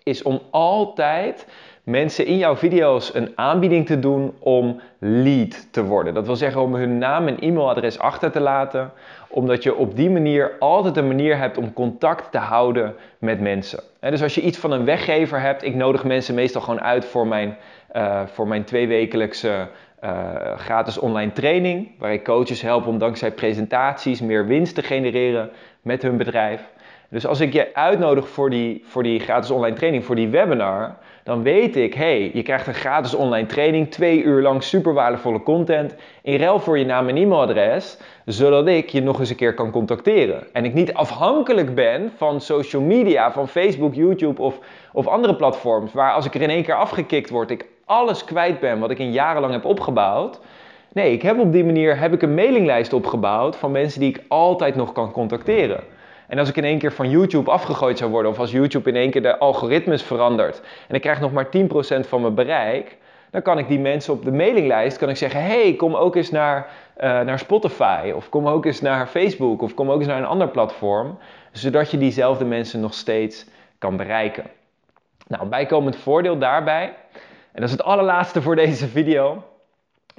is 0.02 0.22
om 0.22 0.40
altijd 0.50 1.46
mensen 1.88 2.26
in 2.26 2.38
jouw 2.38 2.56
video's 2.56 3.14
een 3.14 3.32
aanbieding 3.34 3.86
te 3.86 3.98
doen 3.98 4.34
om 4.38 4.80
lead 4.98 5.72
te 5.72 5.84
worden. 5.84 6.14
Dat 6.14 6.26
wil 6.26 6.36
zeggen 6.36 6.62
om 6.62 6.74
hun 6.74 6.98
naam 6.98 7.26
en 7.26 7.38
e-mailadres 7.38 7.98
achter 7.98 8.30
te 8.30 8.40
laten, 8.40 8.92
omdat 9.28 9.62
je 9.62 9.74
op 9.74 9.96
die 9.96 10.10
manier 10.10 10.52
altijd 10.58 10.96
een 10.96 11.06
manier 11.06 11.38
hebt 11.38 11.58
om 11.58 11.72
contact 11.72 12.32
te 12.32 12.38
houden 12.38 12.94
met 13.18 13.40
mensen. 13.40 13.82
dus 14.00 14.22
als 14.22 14.34
je 14.34 14.40
iets 14.40 14.58
van 14.58 14.72
een 14.72 14.84
weggever 14.84 15.40
hebt, 15.40 15.64
ik 15.64 15.74
nodig 15.74 16.04
mensen 16.04 16.34
meestal 16.34 16.60
gewoon 16.60 16.80
uit 16.80 17.04
voor 17.04 17.26
mijn, 17.26 17.56
uh, 17.96 18.20
voor 18.26 18.48
mijn 18.48 18.64
tweewekelijkse 18.64 19.68
uh, 20.04 20.10
gratis 20.56 20.98
online 20.98 21.32
training, 21.32 21.90
waar 21.98 22.12
ik 22.12 22.24
coaches 22.24 22.62
help 22.62 22.86
om 22.86 22.98
dankzij 22.98 23.32
presentaties 23.32 24.20
meer 24.20 24.46
winst 24.46 24.74
te 24.74 24.82
genereren 24.82 25.50
met 25.82 26.02
hun 26.02 26.16
bedrijf. 26.16 26.62
Dus 27.10 27.26
als 27.26 27.40
ik 27.40 27.52
je 27.52 27.74
uitnodig 27.74 28.28
voor 28.28 28.50
die, 28.50 28.84
voor 28.86 29.02
die 29.02 29.20
gratis 29.20 29.50
online 29.50 29.76
training, 29.76 30.04
voor 30.04 30.14
die 30.14 30.28
webinar, 30.28 30.96
dan 31.28 31.42
weet 31.42 31.76
ik, 31.76 31.94
hey, 31.94 32.30
je 32.34 32.42
krijgt 32.42 32.66
een 32.66 32.74
gratis 32.74 33.14
online 33.14 33.46
training, 33.46 33.90
twee 33.90 34.22
uur 34.22 34.42
lang 34.42 34.62
super 34.62 34.94
waardevolle 34.94 35.42
content, 35.42 35.94
in 36.22 36.36
ruil 36.36 36.60
voor 36.60 36.78
je 36.78 36.84
naam 36.84 37.08
en 37.08 37.16
e-mailadres, 37.16 37.98
zodat 38.24 38.66
ik 38.66 38.88
je 38.88 39.02
nog 39.02 39.20
eens 39.20 39.30
een 39.30 39.36
keer 39.36 39.54
kan 39.54 39.70
contacteren. 39.70 40.46
En 40.52 40.64
ik 40.64 40.74
niet 40.74 40.94
afhankelijk 40.94 41.74
ben 41.74 42.12
van 42.16 42.40
social 42.40 42.82
media, 42.82 43.32
van 43.32 43.48
Facebook, 43.48 43.94
YouTube 43.94 44.42
of, 44.42 44.58
of 44.92 45.06
andere 45.06 45.34
platforms, 45.36 45.92
waar 45.92 46.12
als 46.12 46.26
ik 46.26 46.34
er 46.34 46.42
in 46.42 46.50
één 46.50 46.62
keer 46.62 46.74
afgekikt 46.74 47.30
word, 47.30 47.50
ik 47.50 47.66
alles 47.84 48.24
kwijt 48.24 48.60
ben 48.60 48.78
wat 48.78 48.90
ik 48.90 48.98
in 48.98 49.12
jarenlang 49.12 49.52
heb 49.52 49.64
opgebouwd. 49.64 50.40
Nee, 50.92 51.12
ik 51.12 51.22
heb 51.22 51.38
op 51.38 51.52
die 51.52 51.64
manier 51.64 51.98
heb 51.98 52.12
ik 52.12 52.22
een 52.22 52.34
mailinglijst 52.34 52.92
opgebouwd 52.92 53.56
van 53.56 53.70
mensen 53.70 54.00
die 54.00 54.08
ik 54.08 54.24
altijd 54.28 54.74
nog 54.74 54.92
kan 54.92 55.12
contacteren. 55.12 55.80
En 56.28 56.38
als 56.38 56.48
ik 56.48 56.56
in 56.56 56.64
één 56.64 56.78
keer 56.78 56.92
van 56.92 57.10
YouTube 57.10 57.50
afgegooid 57.50 57.98
zou 57.98 58.10
worden, 58.10 58.30
of 58.30 58.38
als 58.38 58.50
YouTube 58.50 58.88
in 58.88 58.96
één 58.96 59.10
keer 59.10 59.22
de 59.22 59.38
algoritmes 59.38 60.02
verandert 60.02 60.60
en 60.88 60.94
ik 60.94 61.00
krijg 61.00 61.20
nog 61.20 61.32
maar 61.32 61.46
10% 61.46 61.48
van 62.08 62.20
mijn 62.20 62.34
bereik, 62.34 62.96
dan 63.30 63.42
kan 63.42 63.58
ik 63.58 63.68
die 63.68 63.78
mensen 63.78 64.12
op 64.12 64.24
de 64.24 64.32
mailinglijst 64.32 64.98
kan 64.98 65.08
ik 65.08 65.16
zeggen: 65.16 65.42
hey, 65.42 65.74
kom 65.74 65.94
ook 65.94 66.16
eens 66.16 66.30
naar, 66.30 66.70
uh, 66.96 67.20
naar 67.20 67.38
Spotify, 67.38 68.12
of 68.14 68.28
kom 68.28 68.48
ook 68.48 68.64
eens 68.64 68.80
naar 68.80 69.06
Facebook, 69.06 69.62
of 69.62 69.74
kom 69.74 69.90
ook 69.90 69.98
eens 69.98 70.08
naar 70.08 70.18
een 70.18 70.24
ander 70.24 70.48
platform, 70.48 71.18
zodat 71.52 71.90
je 71.90 71.98
diezelfde 71.98 72.44
mensen 72.44 72.80
nog 72.80 72.94
steeds 72.94 73.46
kan 73.78 73.96
bereiken. 73.96 74.44
Nou, 75.26 75.46
bijkomend 75.46 75.96
voordeel 75.96 76.38
daarbij, 76.38 76.94
en 77.52 77.60
dat 77.60 77.64
is 77.64 77.70
het 77.70 77.82
allerlaatste 77.82 78.42
voor 78.42 78.56
deze 78.56 78.88
video, 78.88 79.42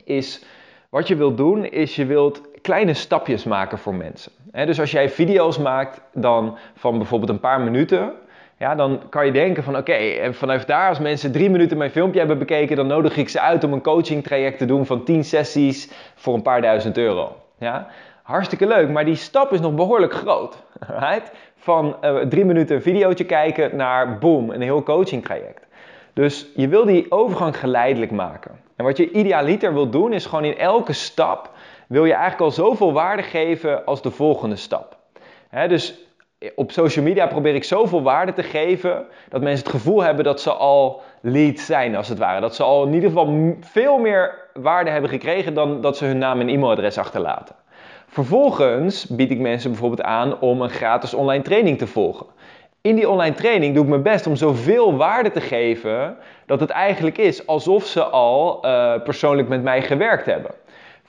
is 0.04 0.46
wat 0.90 1.08
je 1.08 1.16
wilt 1.16 1.38
doen, 1.38 1.66
is 1.66 1.96
je 1.96 2.06
wilt 2.06 2.42
kleine 2.62 2.94
stapjes 2.94 3.44
maken 3.44 3.78
voor 3.78 3.96
mensen. 3.96 4.32
dus 4.52 4.80
als 4.80 4.92
jij 4.92 5.10
video's 5.10 5.58
maakt 5.58 6.02
dan 6.14 6.58
van 6.76 6.98
bijvoorbeeld 6.98 7.32
een 7.32 7.40
paar 7.40 7.62
minuten, 7.62 8.14
ja, 8.58 8.76
dan 8.76 9.02
kan 9.10 9.26
je 9.26 9.32
denken 9.32 9.64
van 9.64 9.78
oké, 9.78 9.94
en 9.94 10.36
vanuit 10.36 10.68
daar 10.68 10.90
als 10.90 11.00
mensen 11.00 11.32
drie 11.32 11.50
minuten 11.50 11.78
mijn 11.78 11.92
filmpje 11.92 12.20
hebben 12.20 12.38
bekeken, 12.38 12.76
dan 12.76 12.88
nodig 12.88 13.18
ik 13.18 13.30
ze 13.30 13.40
uit 13.40 13.64
om 13.64 13.74
een 13.74 13.82
coaching 13.82 14.24
traject 14.24 14.58
te 14.58 14.66
doen 14.66 14.86
van 14.86 15.04
10 15.04 15.24
sessies 15.24 15.92
voor 16.16 16.34
een 16.34 16.42
paar 16.42 16.62
duizend 16.62 16.98
euro. 16.98 17.36
Ja? 17.60 17.88
Hartstikke 18.24 18.68
leuk, 18.68 18.90
maar 18.90 19.06
die 19.06 19.16
stap 19.16 19.54
is 19.54 19.60
nog 19.60 19.74
behoorlijk 19.76 20.14
groot. 20.14 20.58
Van 21.62 21.96
uh, 22.04 22.18
drie 22.18 22.46
minuten 22.46 22.76
een 22.76 22.82
videootje 22.82 23.26
kijken 23.26 23.76
naar 23.76 24.18
boom, 24.18 24.50
een 24.50 24.62
heel 24.62 24.84
coaching 24.84 25.24
traject. 25.24 25.68
Dus 26.14 26.48
je 26.56 26.68
wil 26.68 26.86
die 26.86 27.12
overgang 27.12 27.60
geleidelijk 27.60 28.12
maken. 28.12 28.52
En 28.76 28.86
wat 28.86 28.98
je 28.98 29.12
idealiter 29.12 29.74
wil 29.74 29.90
doen, 29.90 30.14
is 30.14 30.26
gewoon 30.26 30.46
in 30.46 30.58
elke 30.58 30.94
stap 30.94 31.52
wil 31.90 32.06
je 32.06 32.14
eigenlijk 32.14 32.42
al 32.42 32.52
zoveel 32.52 32.94
waarde 32.94 33.24
geven 33.24 33.86
als 33.86 34.02
de 34.02 34.12
volgende 34.12 34.56
stap. 34.56 34.98
dus 35.68 36.00
op 36.56 36.72
social 36.72 37.06
media 37.06 37.28
probeer 37.28 37.56
ik 37.56 37.64
zoveel 37.64 38.02
waarde 38.02 38.34
te 38.34 38.44
geven 38.44 39.06
dat 39.30 39.42
mensen 39.42 39.66
het 39.66 39.76
gevoel 39.76 40.04
hebben 40.04 40.24
dat 40.24 40.42
ze 40.42 40.52
al 40.52 41.02
lead 41.22 41.60
zijn, 41.60 41.96
als 41.96 42.08
het 42.08 42.18
ware. 42.18 42.42
Dat 42.42 42.56
ze 42.56 42.64
al 42.64 42.86
in 42.86 42.94
ieder 42.94 43.10
geval 43.10 43.56
veel 43.60 43.98
meer 43.98 44.50
waarde 44.54 44.90
hebben 44.90 45.10
gekregen 45.10 45.54
dan 45.54 45.82
dat 45.82 45.98
ze 45.98 46.06
hun 46.06 46.18
naam 46.18 46.40
en 46.40 46.50
e-mailadres 46.50 46.98
achterlaten. 46.98 47.56
Vervolgens 48.08 49.08
bied 49.08 49.32
ik 49.32 49.40
mensen 49.40 49.72
bijvoorbeeld 49.72 50.02
aan 50.02 50.40
om 50.40 50.62
een 50.62 50.70
gratis 50.70 51.14
online 51.14 51.44
training 51.44 51.78
te 51.78 51.88
volgen. 51.88 52.26
In 52.82 52.96
die 52.96 53.10
online 53.10 53.36
training 53.36 53.74
doe 53.74 53.84
ik 53.84 53.90
mijn 53.90 54.04
best 54.04 54.28
om 54.28 54.36
zoveel 54.36 54.96
waarde 54.96 55.32
te 55.32 55.42
geven 55.42 56.18
dat 56.46 56.60
het 56.60 56.70
eigenlijk 56.70 57.18
is 57.18 57.48
alsof 57.48 57.86
ze 57.86 58.04
al 58.04 58.66
uh, 58.66 58.94
persoonlijk 59.04 59.48
met 59.48 59.64
mij 59.64 59.82
gewerkt 59.82 60.26
hebben. 60.26 60.52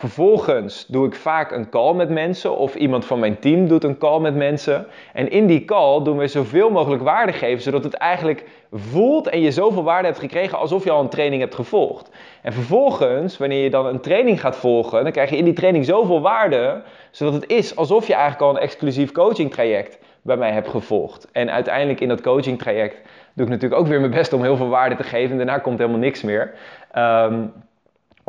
Vervolgens 0.00 0.86
doe 0.86 1.06
ik 1.06 1.14
vaak 1.14 1.50
een 1.50 1.68
call 1.68 1.94
met 1.94 2.08
mensen 2.08 2.56
of 2.56 2.74
iemand 2.74 3.04
van 3.04 3.18
mijn 3.18 3.38
team 3.38 3.68
doet 3.68 3.84
een 3.84 3.98
call 3.98 4.20
met 4.20 4.34
mensen. 4.34 4.86
En 5.12 5.30
in 5.30 5.46
die 5.46 5.64
call 5.64 6.02
doen 6.02 6.18
we 6.18 6.26
zoveel 6.26 6.70
mogelijk 6.70 7.02
waarde 7.02 7.32
geven, 7.32 7.62
zodat 7.62 7.84
het 7.84 7.94
eigenlijk 7.94 8.44
voelt 8.72 9.28
en 9.28 9.40
je 9.40 9.50
zoveel 9.50 9.82
waarde 9.82 10.06
hebt 10.06 10.18
gekregen 10.18 10.58
alsof 10.58 10.84
je 10.84 10.90
al 10.90 11.00
een 11.00 11.08
training 11.08 11.42
hebt 11.42 11.54
gevolgd. 11.54 12.10
En 12.42 12.52
vervolgens, 12.52 13.38
wanneer 13.38 13.62
je 13.62 13.70
dan 13.70 13.86
een 13.86 14.00
training 14.00 14.40
gaat 14.40 14.56
volgen, 14.56 15.02
dan 15.02 15.12
krijg 15.12 15.30
je 15.30 15.36
in 15.36 15.44
die 15.44 15.54
training 15.54 15.84
zoveel 15.84 16.20
waarde, 16.20 16.82
zodat 17.10 17.34
het 17.34 17.50
is 17.50 17.76
alsof 17.76 18.06
je 18.06 18.14
eigenlijk 18.14 18.42
al 18.42 18.50
een 18.50 18.62
exclusief 18.62 19.12
coaching 19.12 19.50
traject 19.50 19.98
bij 20.22 20.36
mij 20.36 20.52
hebt 20.52 20.68
gevolgd. 20.68 21.28
En 21.32 21.50
uiteindelijk 21.50 22.00
in 22.00 22.08
dat 22.08 22.20
coaching 22.20 22.58
traject 22.58 22.94
doe 23.34 23.44
ik 23.44 23.52
natuurlijk 23.52 23.80
ook 23.80 23.88
weer 23.88 24.00
mijn 24.00 24.12
best 24.12 24.32
om 24.32 24.42
heel 24.42 24.56
veel 24.56 24.68
waarde 24.68 24.96
te 24.96 25.02
geven. 25.02 25.30
En 25.30 25.36
daarna 25.36 25.58
komt 25.58 25.78
helemaal 25.78 26.00
niks 26.00 26.22
meer. 26.22 26.54
Um, 26.96 27.52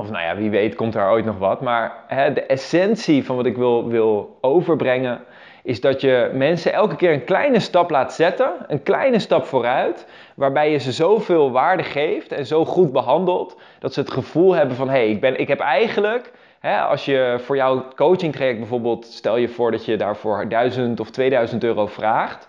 of 0.02 0.10
nou 0.10 0.24
ja, 0.24 0.36
wie 0.36 0.50
weet 0.50 0.76
komt 0.76 0.96
er 0.96 1.10
ooit 1.10 1.26
nog 1.26 1.38
wat. 1.38 1.62
Maar 1.62 1.94
hè, 2.08 2.34
de 2.34 2.46
essentie 2.46 3.26
van 3.26 3.36
wat 3.36 3.46
ik 3.46 3.58
wil, 3.58 3.88
wil 3.88 4.38
overbrengen 4.42 5.22
is 5.64 5.82
dat 5.82 6.02
je 6.02 6.32
mensen 6.34 6.74
elke 6.74 6.96
keer 6.96 7.14
een 7.14 7.24
kleine 7.24 7.60
stap 7.60 7.90
laat 7.90 8.14
zetten, 8.14 8.52
een 8.68 8.84
kleine 8.84 9.20
stap 9.20 9.46
vooruit, 9.46 10.06
waarbij 10.36 10.72
je 10.72 10.78
ze 10.78 10.92
zoveel 10.92 11.52
waarde 11.52 11.84
geeft 11.84 12.32
en 12.32 12.46
zo 12.46 12.66
goed 12.66 12.92
behandelt, 12.92 13.58
dat 13.80 13.94
ze 13.94 14.00
het 14.00 14.12
gevoel 14.12 14.54
hebben 14.54 14.76
van 14.76 14.90
hé, 14.90 14.94
hey, 14.94 15.10
ik, 15.10 15.22
ben, 15.22 15.40
ik 15.40 15.48
heb 15.48 15.60
eigenlijk, 15.60 16.32
hè, 16.60 16.80
als 16.80 17.06
je 17.06 17.36
voor 17.40 17.56
jouw 17.56 17.86
coaching 17.96 18.34
traject 18.34 18.60
bijvoorbeeld, 18.60 19.06
stel 19.06 19.38
je 19.38 19.50
voor 19.50 19.72
dat 19.72 19.86
je 19.86 19.98
daarvoor 19.98 20.50
1000 20.50 21.00
of 21.00 21.10
2000 21.10 21.64
euro 21.64 21.86
vraagt, 21.86 22.48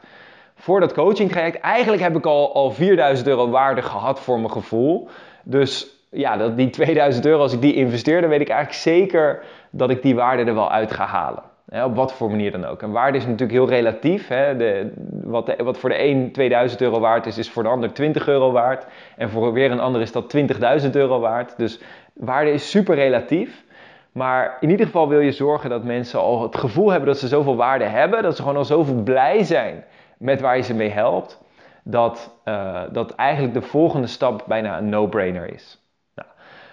voor 0.54 0.80
dat 0.80 0.92
coaching 0.92 1.30
traject, 1.30 1.60
eigenlijk 1.60 2.02
heb 2.02 2.16
ik 2.16 2.26
al, 2.26 2.54
al 2.54 2.70
4000 2.70 3.28
euro 3.28 3.48
waarde 3.48 3.82
gehad 3.82 4.20
voor 4.20 4.38
mijn 4.38 4.52
gevoel. 4.52 5.08
Dus 5.42 6.01
ja, 6.12 6.36
dat 6.36 6.56
die 6.56 6.70
2000 6.70 7.26
euro, 7.26 7.40
als 7.40 7.52
ik 7.52 7.60
die 7.60 7.74
investeer, 7.74 8.20
dan 8.20 8.30
weet 8.30 8.40
ik 8.40 8.48
eigenlijk 8.48 8.80
zeker 8.80 9.42
dat 9.70 9.90
ik 9.90 10.02
die 10.02 10.14
waarde 10.14 10.44
er 10.44 10.54
wel 10.54 10.70
uit 10.70 10.92
ga 10.92 11.04
halen. 11.04 11.42
op 11.84 11.96
wat 11.96 12.12
voor 12.12 12.30
manier 12.30 12.50
dan 12.50 12.64
ook. 12.64 12.82
En 12.82 12.90
waarde 12.90 13.18
is 13.18 13.24
natuurlijk 13.24 13.52
heel 13.52 13.68
relatief. 13.68 14.28
Hè? 14.28 14.56
De, 14.56 14.92
wat, 15.24 15.54
wat 15.58 15.78
voor 15.78 15.88
de 15.88 16.04
een 16.04 16.32
2000 16.32 16.80
euro 16.80 17.00
waard 17.00 17.26
is, 17.26 17.38
is 17.38 17.50
voor 17.50 17.62
de 17.62 17.68
ander 17.68 17.92
20 17.92 18.28
euro 18.28 18.52
waard. 18.52 18.86
En 19.16 19.30
voor 19.30 19.52
weer 19.52 19.70
een 19.70 19.80
ander 19.80 20.00
is 20.00 20.12
dat 20.12 20.36
20.000 20.84 20.90
euro 20.90 21.20
waard. 21.20 21.54
Dus 21.56 21.80
waarde 22.14 22.52
is 22.52 22.70
super 22.70 22.94
relatief. 22.94 23.64
Maar 24.12 24.56
in 24.60 24.70
ieder 24.70 24.86
geval 24.86 25.08
wil 25.08 25.20
je 25.20 25.32
zorgen 25.32 25.70
dat 25.70 25.84
mensen 25.84 26.20
al 26.20 26.42
het 26.42 26.56
gevoel 26.56 26.90
hebben 26.90 27.08
dat 27.08 27.18
ze 27.18 27.28
zoveel 27.28 27.56
waarde 27.56 27.84
hebben. 27.84 28.22
Dat 28.22 28.36
ze 28.36 28.42
gewoon 28.42 28.56
al 28.56 28.64
zoveel 28.64 29.02
blij 29.02 29.42
zijn 29.42 29.84
met 30.18 30.40
waar 30.40 30.56
je 30.56 30.62
ze 30.62 30.74
mee 30.74 30.90
helpt. 30.90 31.40
Dat, 31.84 32.38
uh, 32.44 32.80
dat 32.92 33.14
eigenlijk 33.14 33.54
de 33.54 33.62
volgende 33.62 34.06
stap 34.06 34.44
bijna 34.46 34.78
een 34.78 34.88
no-brainer 34.88 35.52
is. 35.54 35.81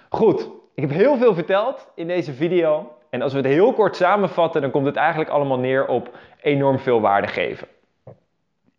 Goed, 0.09 0.49
ik 0.73 0.83
heb 0.83 0.91
heel 0.91 1.17
veel 1.17 1.33
verteld 1.33 1.87
in 1.95 2.07
deze 2.07 2.33
video. 2.33 2.91
En 3.09 3.21
als 3.21 3.31
we 3.31 3.37
het 3.37 3.47
heel 3.47 3.73
kort 3.73 3.95
samenvatten, 3.95 4.61
dan 4.61 4.71
komt 4.71 4.85
het 4.85 4.95
eigenlijk 4.95 5.29
allemaal 5.29 5.59
neer 5.59 5.87
op 5.87 6.17
enorm 6.41 6.79
veel 6.79 7.01
waarde 7.01 7.27
geven. 7.27 7.67